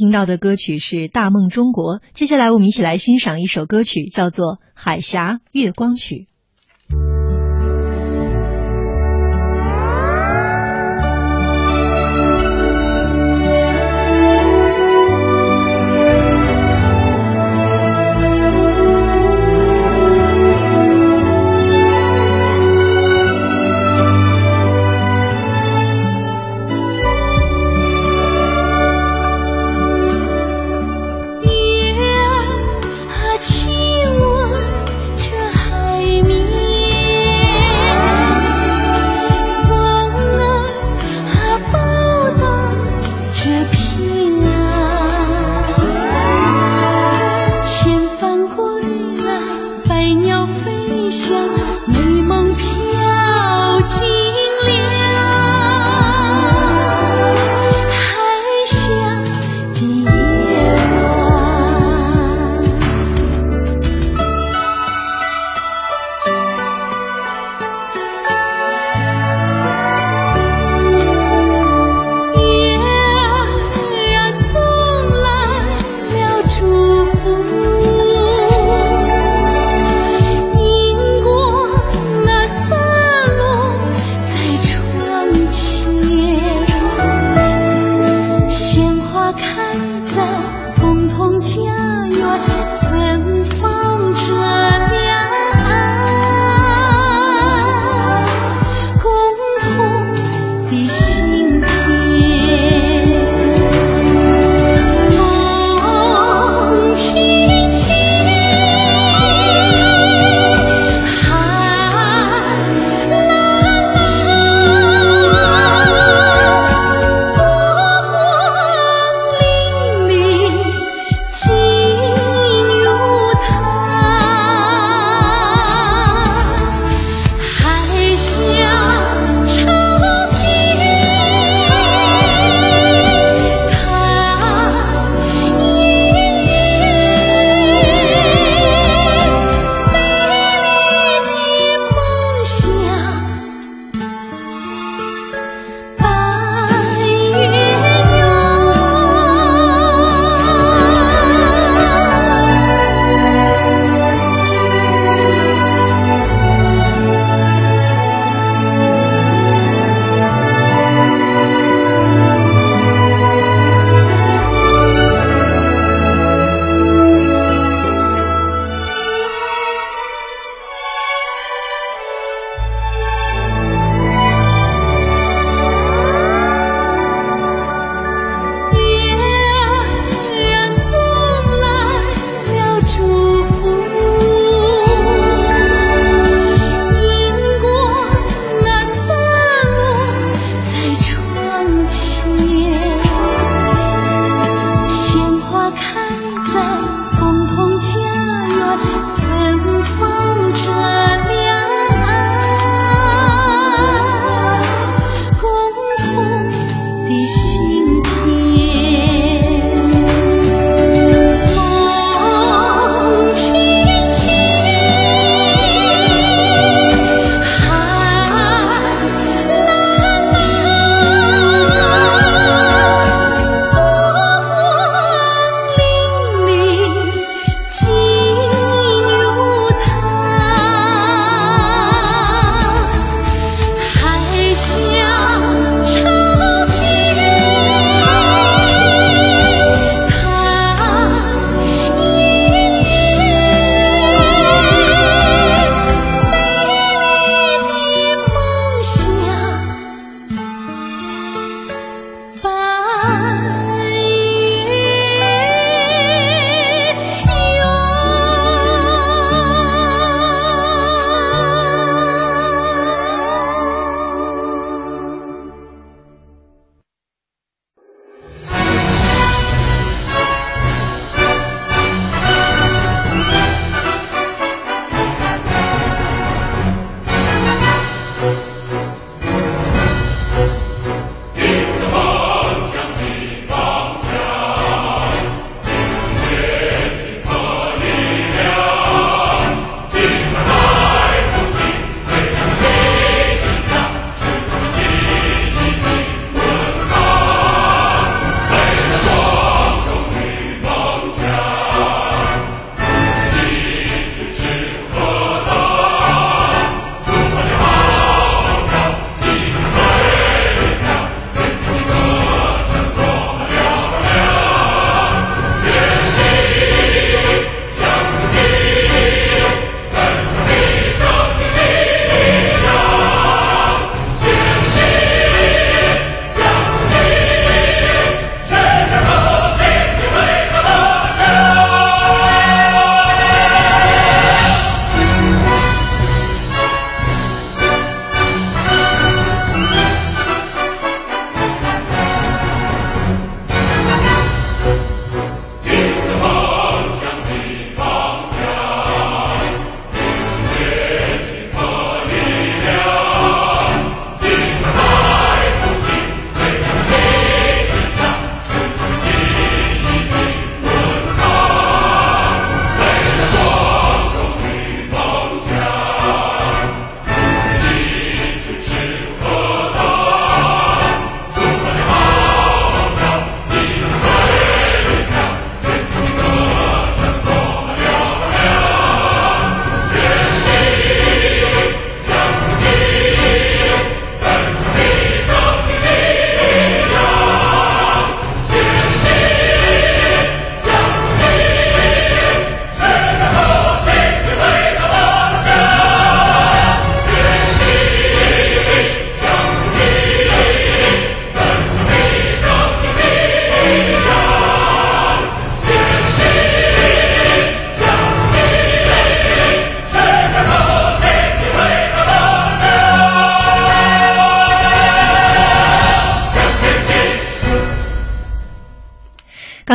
[0.00, 6.28] 听到的歌曲是《大梦中国》，接下来我们一起来欣赏一首歌曲，叫做《海峡月光曲》。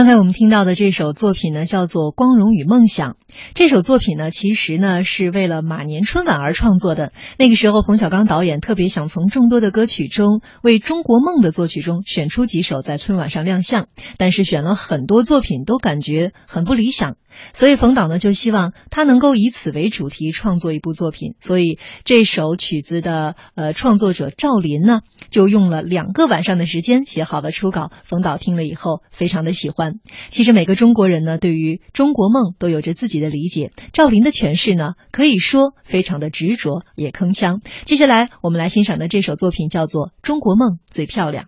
[0.06, 3.14] 刚才我们听到的这首作品呢，叫做《光荣与梦想》。
[3.54, 7.12] 这首作品呢，其实呢是为了马年春晚而创作的。
[7.38, 13.88] 那个时候，冯小刚导演特别想从众多的歌曲中，为中国梦的作曲中选出几首在春晚上亮相，
[14.18, 17.16] 但是选了很多作品都感觉很不理想。
[17.54, 27.92] 所以冯导呢就希望他能够以此为主题创作一部作品，所以这首曲子的呃创作者赵林呢就用了两个晚上的时间写好了初稿。
[28.06, 29.96] 冯导听了以后非常的喜欢。
[30.30, 37.62] 其实每个中国人呢对于中国梦都有着自己的的理解，赵林的诠释呢可以说非常的执着也铿锵。
[37.86, 41.46] 接下来我们来欣赏的这首作品叫做《中国梦最漂亮》。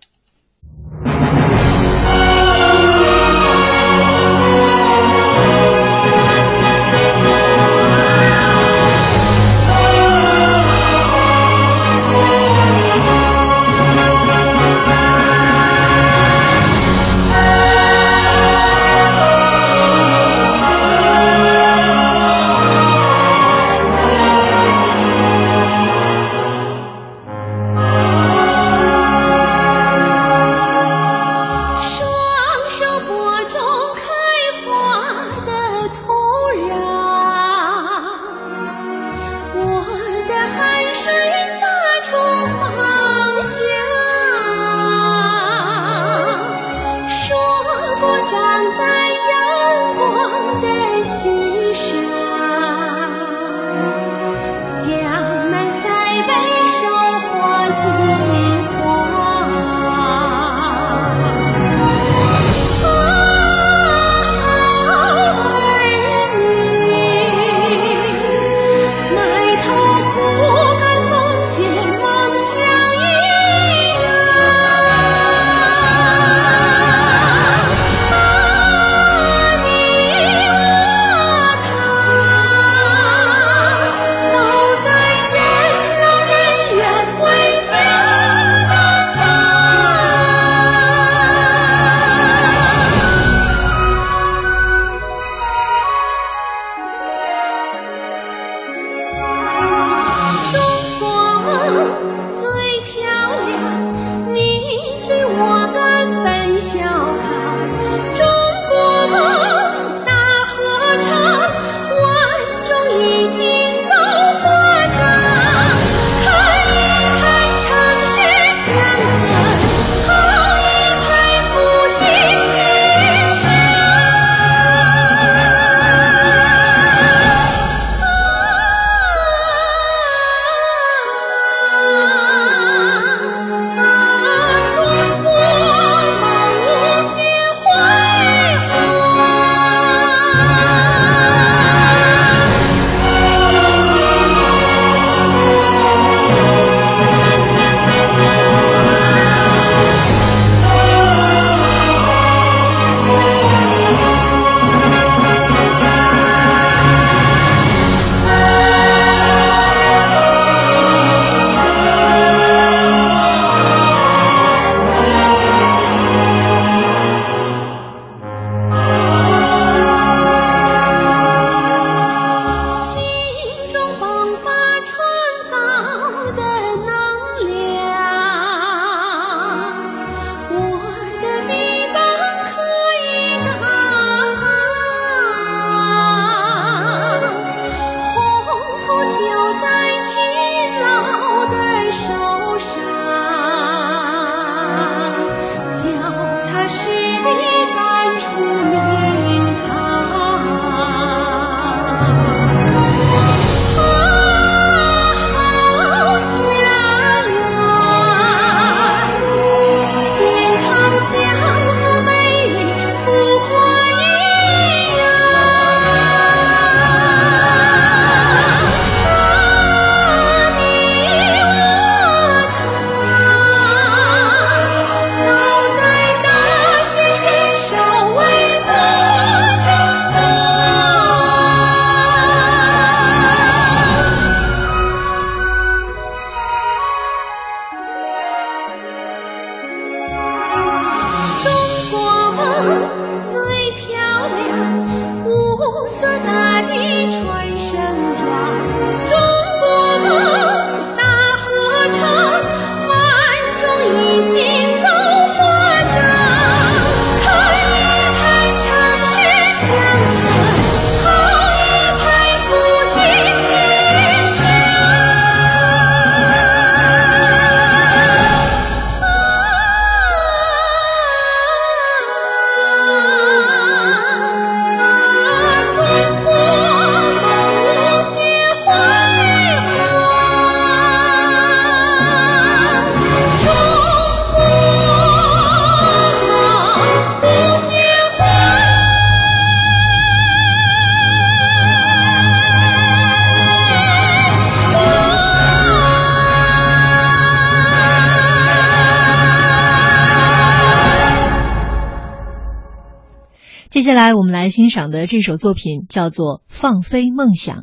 [304.50, 307.56] 欣赏的这首作品叫做《放飞梦想》。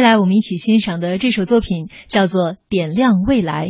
[0.00, 3.66] 下来我们一起欣赏的这首作品叫做《点亮未来》。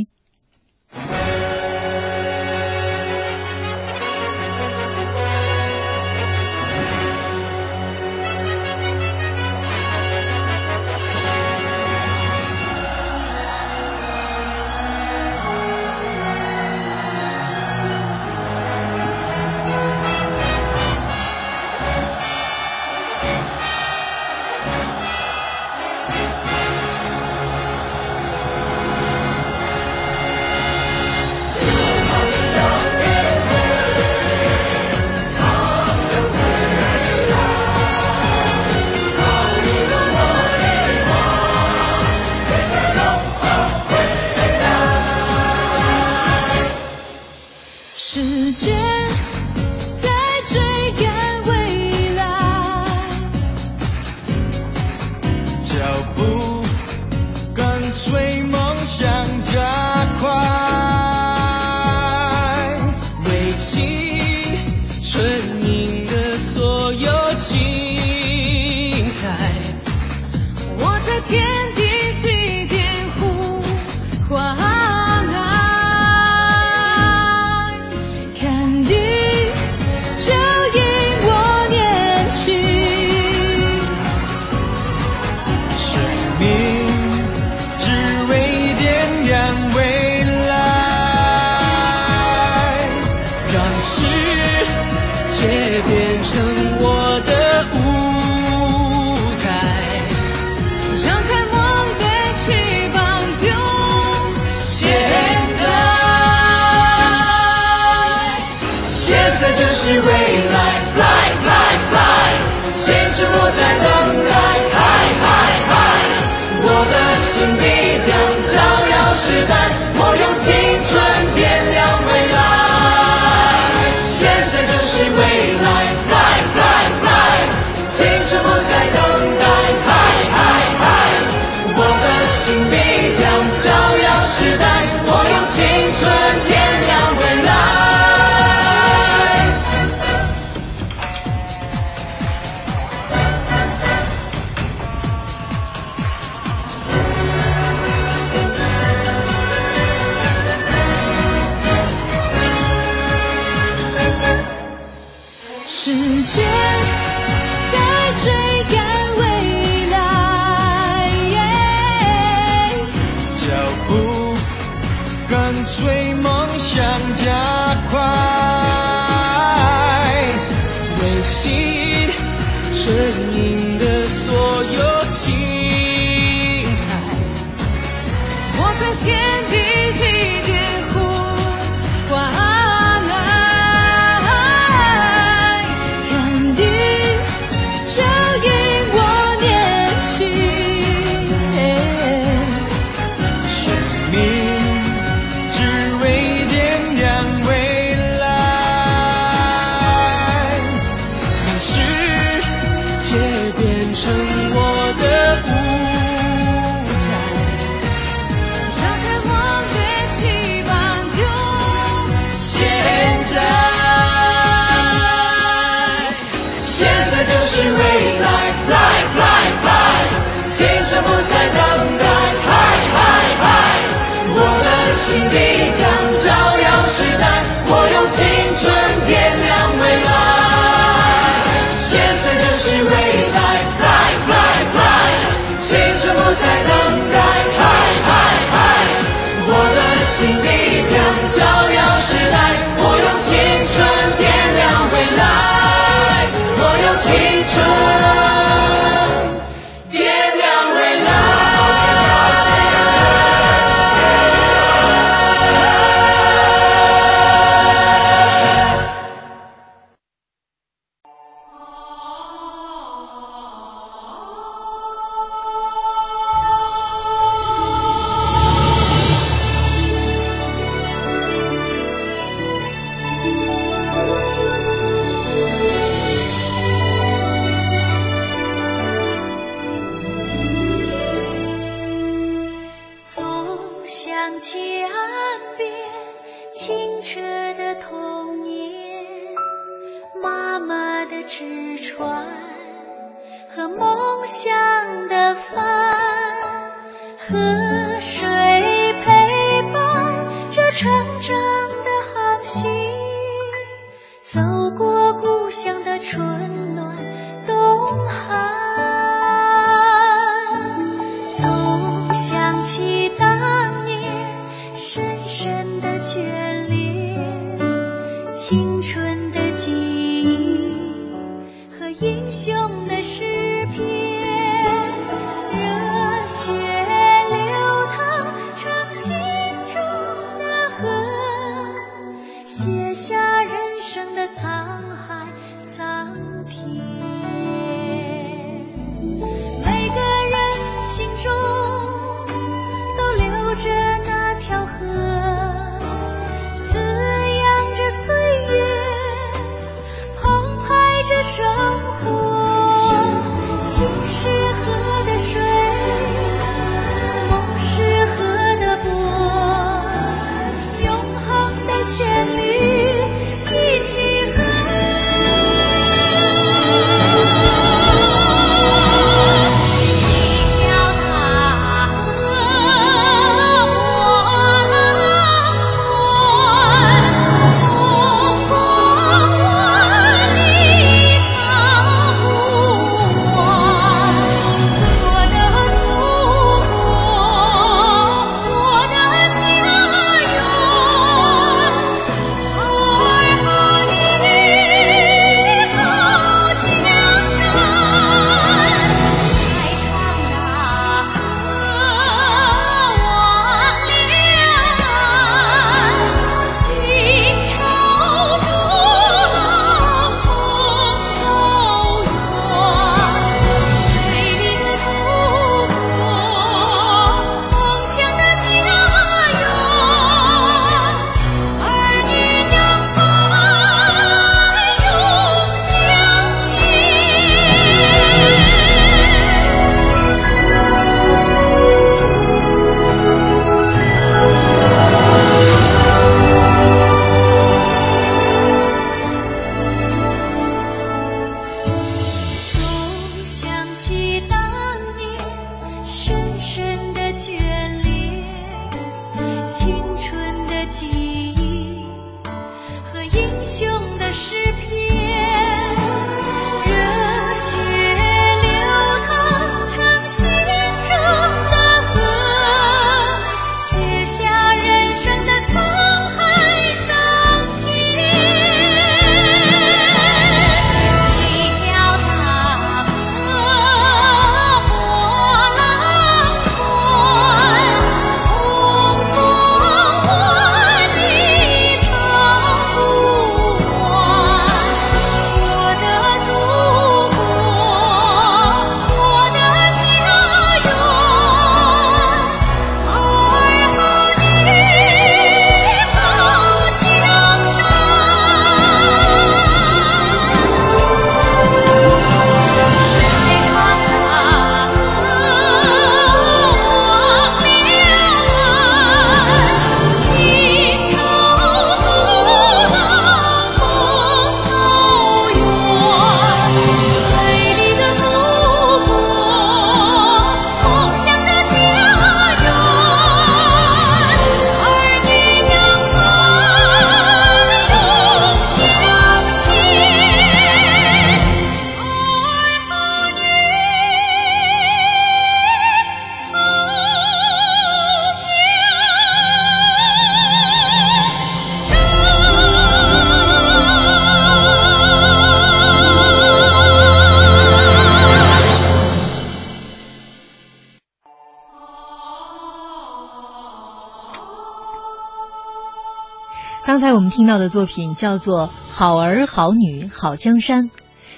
[556.80, 560.68] 刚才我们听到的作品叫做《好儿好女好江山》。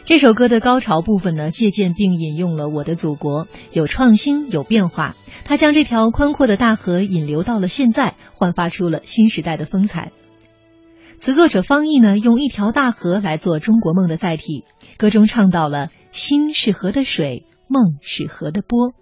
[0.03, 5.15] 这首歌的高潮部分呢，借鉴并引用了《我的祖国》，有创新，有变化。
[5.45, 10.11] 它将这条宽阔的大河引流到了现在，焕发出了新时代的风采。
[11.21, 14.65] 词作者方毅呢，用一条大河来做中国梦的载体，
[14.97, 18.95] 歌中唱到了“心是河的水，梦是河的波”。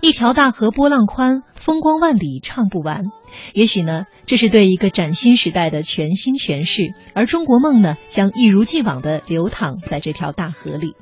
[0.00, 3.04] 一条大河波浪宽，风光万里唱不完。
[3.52, 10.94] 也许呢，这是对一个崭新时代的全新诠释，而中国梦呢，将一如既往的流淌在这条大河里。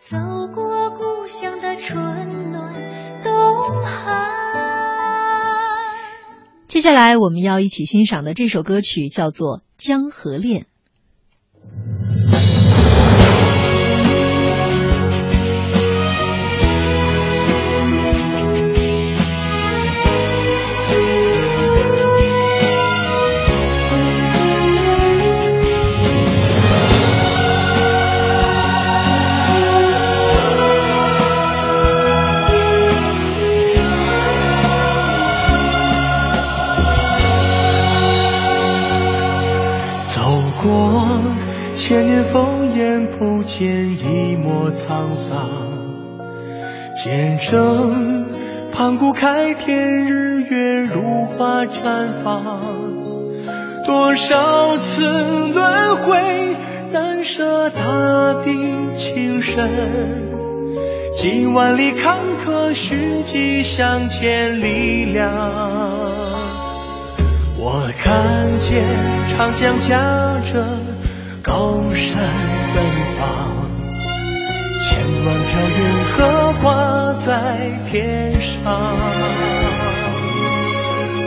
[0.00, 0.16] 走
[0.54, 2.74] 过故乡的春暖
[3.24, 4.36] 冬寒。
[6.68, 10.62] 接下来我们要一起欣赏的这首歌曲叫做《江河恋》。
[43.18, 45.38] 不见一抹沧桑，
[47.02, 48.26] 见证
[48.72, 52.60] 盘古开天，日月如花绽放。
[53.86, 55.02] 多少次
[55.48, 56.56] 轮回，
[56.92, 59.70] 难舍大地情深。
[61.14, 65.30] 几万里坎坷，蓄积向前力量。
[67.58, 68.84] 我看见
[69.34, 70.66] 长江夹着
[71.42, 72.22] 高山
[72.76, 72.84] 芬
[73.18, 73.24] 芳。
[74.82, 74.84] 千
[75.24, 75.80] 万条云
[76.12, 76.16] 河
[76.62, 76.68] 挂
[77.14, 77.32] 在
[77.90, 78.54] 天上，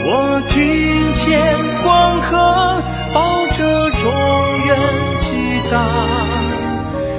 [0.06, 1.20] 我听见
[1.82, 2.80] 黄河
[3.12, 3.18] 抱
[3.48, 4.12] 着中
[4.64, 4.70] 原
[5.18, 5.84] 激荡，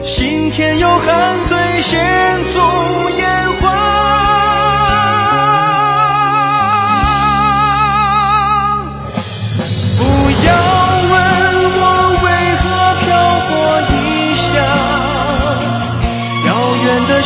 [0.01, 1.99] 心田有汉最先
[2.53, 2.59] 祖
[3.19, 3.60] 烟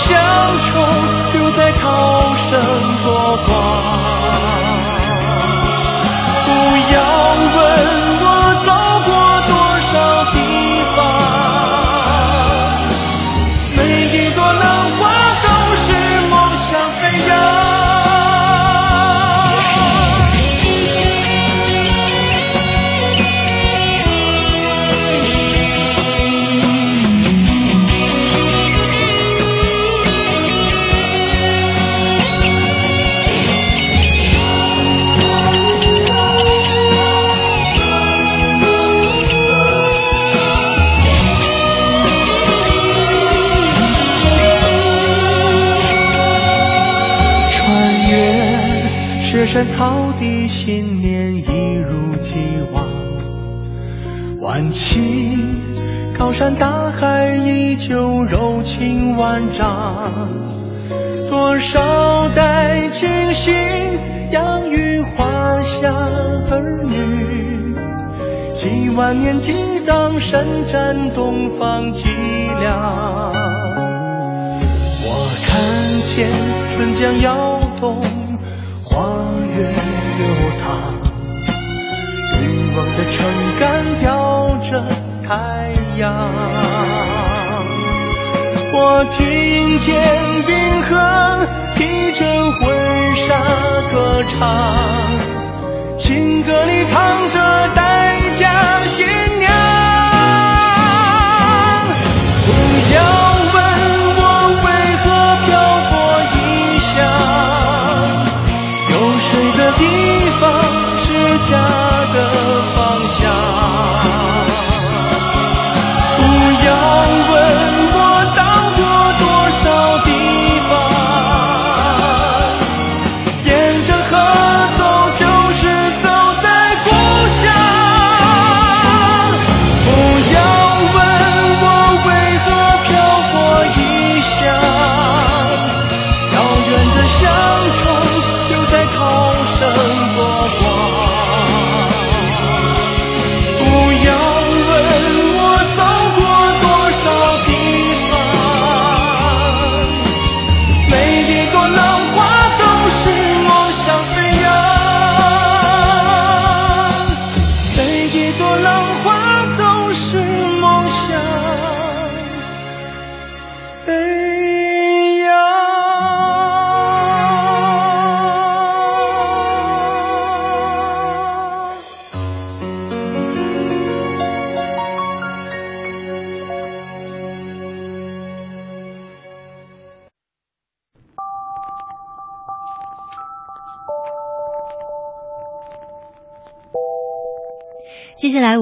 [0.08, 0.86] 乡愁
[1.34, 2.62] 留在涛声
[3.04, 4.15] 波光。
[49.56, 52.42] 山草地，信念一如既
[52.74, 52.84] 往。
[54.42, 55.00] 万顷
[56.20, 57.96] 高山大海，依旧
[58.26, 60.12] 柔情万丈。
[61.30, 63.54] 多少代惊心，
[64.34, 67.74] 养育华夏儿女。
[68.58, 69.54] 几万年激
[69.88, 72.10] 荡，伸展东方脊
[72.60, 73.32] 梁。
[75.08, 75.56] 我看
[76.14, 76.30] 见
[76.76, 77.58] 春江摇
[88.88, 90.00] 我听见
[90.46, 93.42] 冰河披着婚纱
[93.92, 94.38] 歌唱，
[95.98, 97.40] 情歌里藏着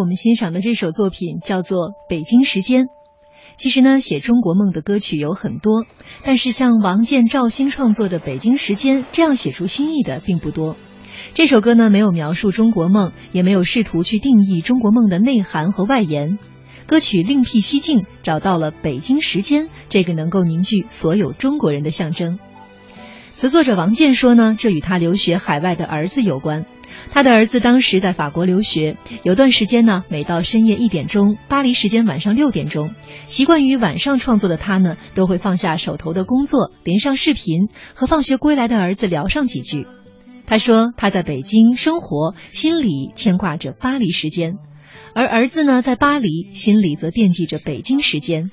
[0.04, 2.88] 我们欣赏的这首作品叫做《北京时间》。
[3.56, 5.86] 其实呢，写中国梦的歌曲有很多，
[6.26, 10.76] 但是像王健、赵鑫创作的《北京时间》这样写出新意的并不多。
[11.34, 16.38] 这首歌呢，没有描述中国梦，也没有试图去定义中国梦的内涵和外延。
[16.86, 22.40] 歌曲另辟蹊径，找到了北京时间这个能够凝聚所有中国人的象征。
[23.36, 26.66] 词作者王健说呢，这与他留学海外的儿子有关。
[27.12, 32.94] 他的儿子当时在法国留学，有段时间呢，每到深夜一点钟，巴黎时间晚上六点钟，
[33.26, 39.86] 习惯于晚上创作的他呢，都会放下手头的工作，连上视频，和放学归来的儿子聊上几句。
[40.46, 44.56] 他说他在北京生活，心里牵挂着巴黎时间，
[45.14, 48.52] 而儿子呢，在巴黎，心里则惦记着北京时间。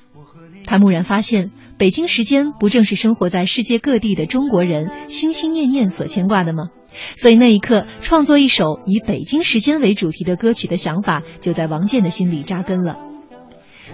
[0.63, 6.69] 他蓦然发现，北京时间不正是生活在世界各地的中国人心心念念所牵挂的吗？
[7.15, 12.97] 所以那一刻，创作一首以北京时间为主题的歌曲的想法，就在王健的心里扎根了。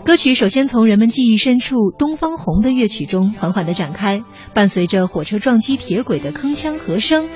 [0.03, 7.28] 歌曲首先从人们记忆深处《东方红》的乐曲中缓缓的展开，伴随着火车撞击铁轨的铿锵和声，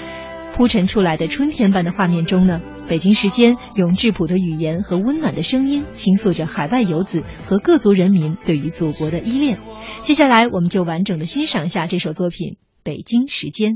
[0.56, 9.60] 铺陈出来的春天般的画面中呢，北京时间用质朴的语言和温暖的声音倾诉着海外游子和各族人民对于祖国的依恋。
[10.04, 13.74] 接下来，我们就完整的欣赏一下这首作品《北京时间》。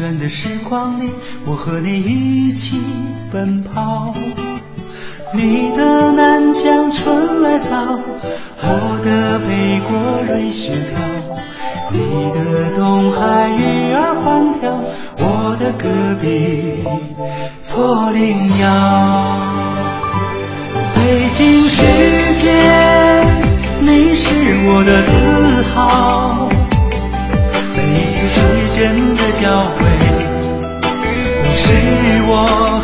[0.00, 1.10] 转的时光里，
[1.44, 2.80] 我和你一起
[3.30, 4.14] 奔跑。
[5.34, 8.00] 你的南疆春来早，
[8.62, 10.98] 我的北国瑞雪飘。
[11.92, 11.98] 你
[12.32, 14.80] 的东海鱼儿欢跳，
[15.18, 15.86] 我的戈
[16.22, 16.82] 壁
[17.68, 18.64] 驼铃摇。
[20.94, 21.84] 北京时
[22.40, 22.48] 间，
[23.80, 24.30] 你是
[24.66, 26.49] 我的自豪。
[29.20, 29.84] 的交汇，
[31.42, 31.62] 你是
[32.26, 32.32] 我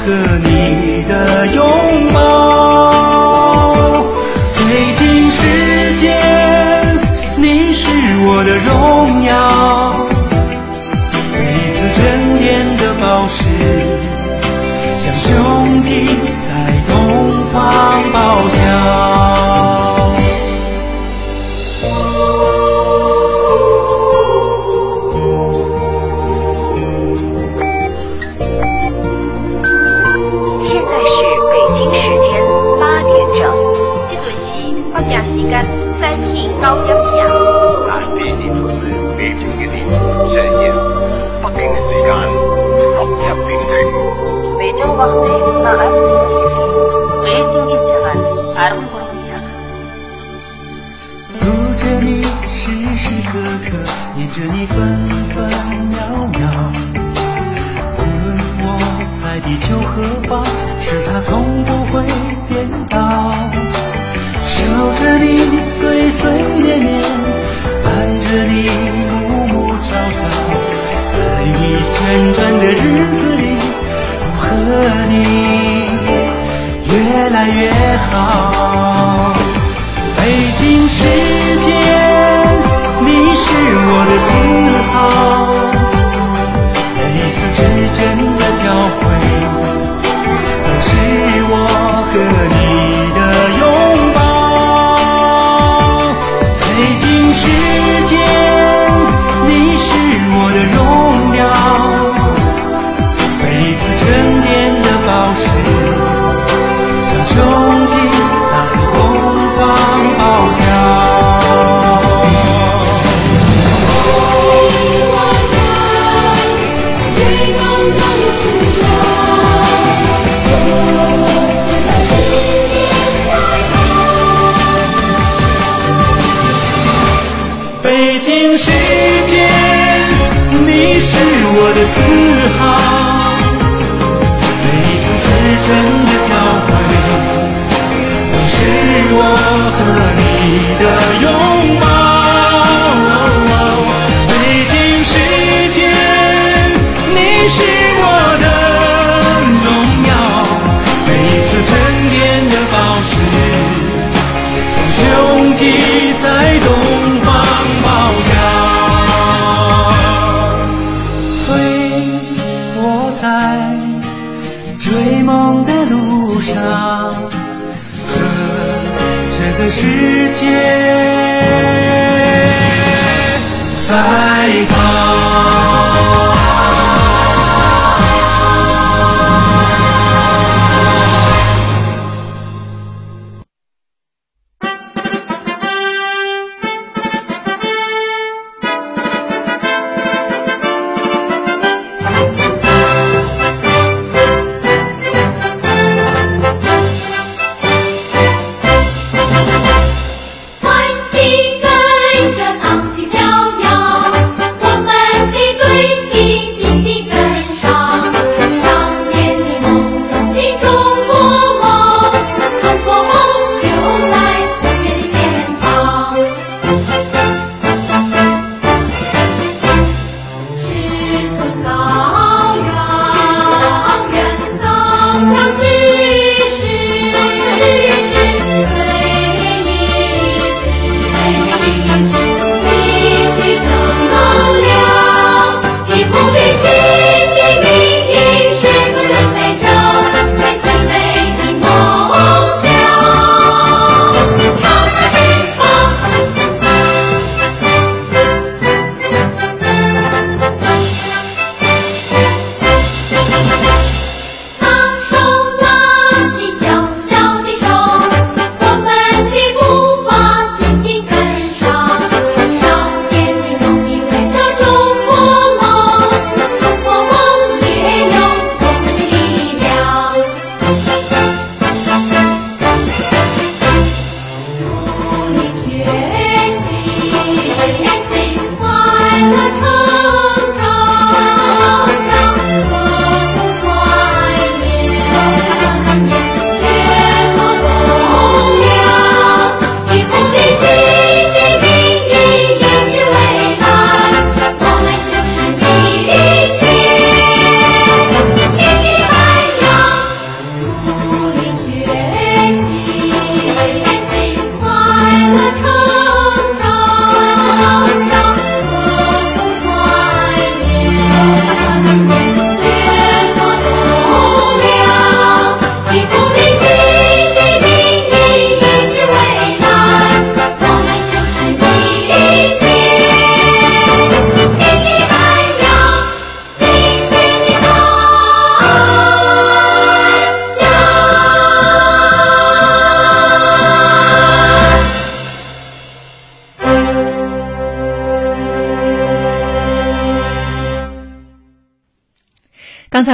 [0.05, 0.07] 和
[0.45, 1.59] 你的拥
[2.13, 2.17] 抱。
[4.55, 4.61] 北
[4.99, 5.01] 京
[5.31, 5.41] 时
[6.01, 6.05] 间，
[7.39, 7.89] 你是
[8.27, 8.69] 我的荣
[9.25, 9.33] 耀。
[11.33, 12.01] 每一次沉
[12.37, 12.45] 淀
[12.77, 13.46] 的宝石，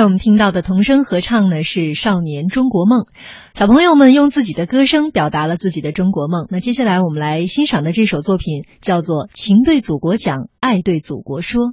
[0.04, 3.02] 我们听到的童声合唱呢，是《少年中国梦》，
[3.54, 6.48] 小朋友们用自己的歌声表达了自己的中国梦。
[6.50, 11.66] 那接下来我们来欣赏的这首作品叫做《情对祖国讲，爱对祖国说》。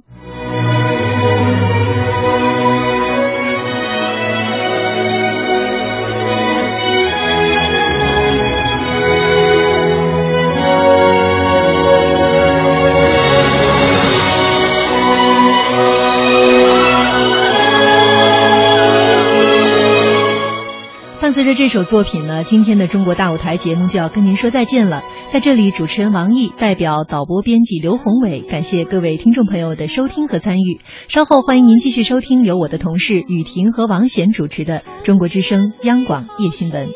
[21.30, 25.04] 伴随着这首作品呢，今天的中国大舞台节目就要跟您说再见了。
[25.28, 30.80] 在这里，主持人王毅代表导播编辑刘宏伟，感谢各位听众朋友的收听和参与。
[31.06, 36.88] 稍后欢迎您继续收听由我的同事雨婷和王贤主持的《中国之声》央广夜新闻。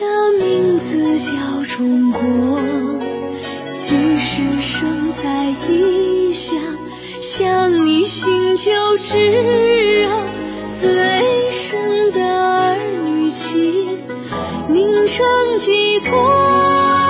[0.00, 2.58] 的名字叫中国，
[3.74, 6.58] 即使生在异乡，
[7.20, 10.08] 想你心就炙热。
[10.78, 13.98] 最深的儿女心
[14.70, 15.26] 凝成
[15.58, 17.05] 寄托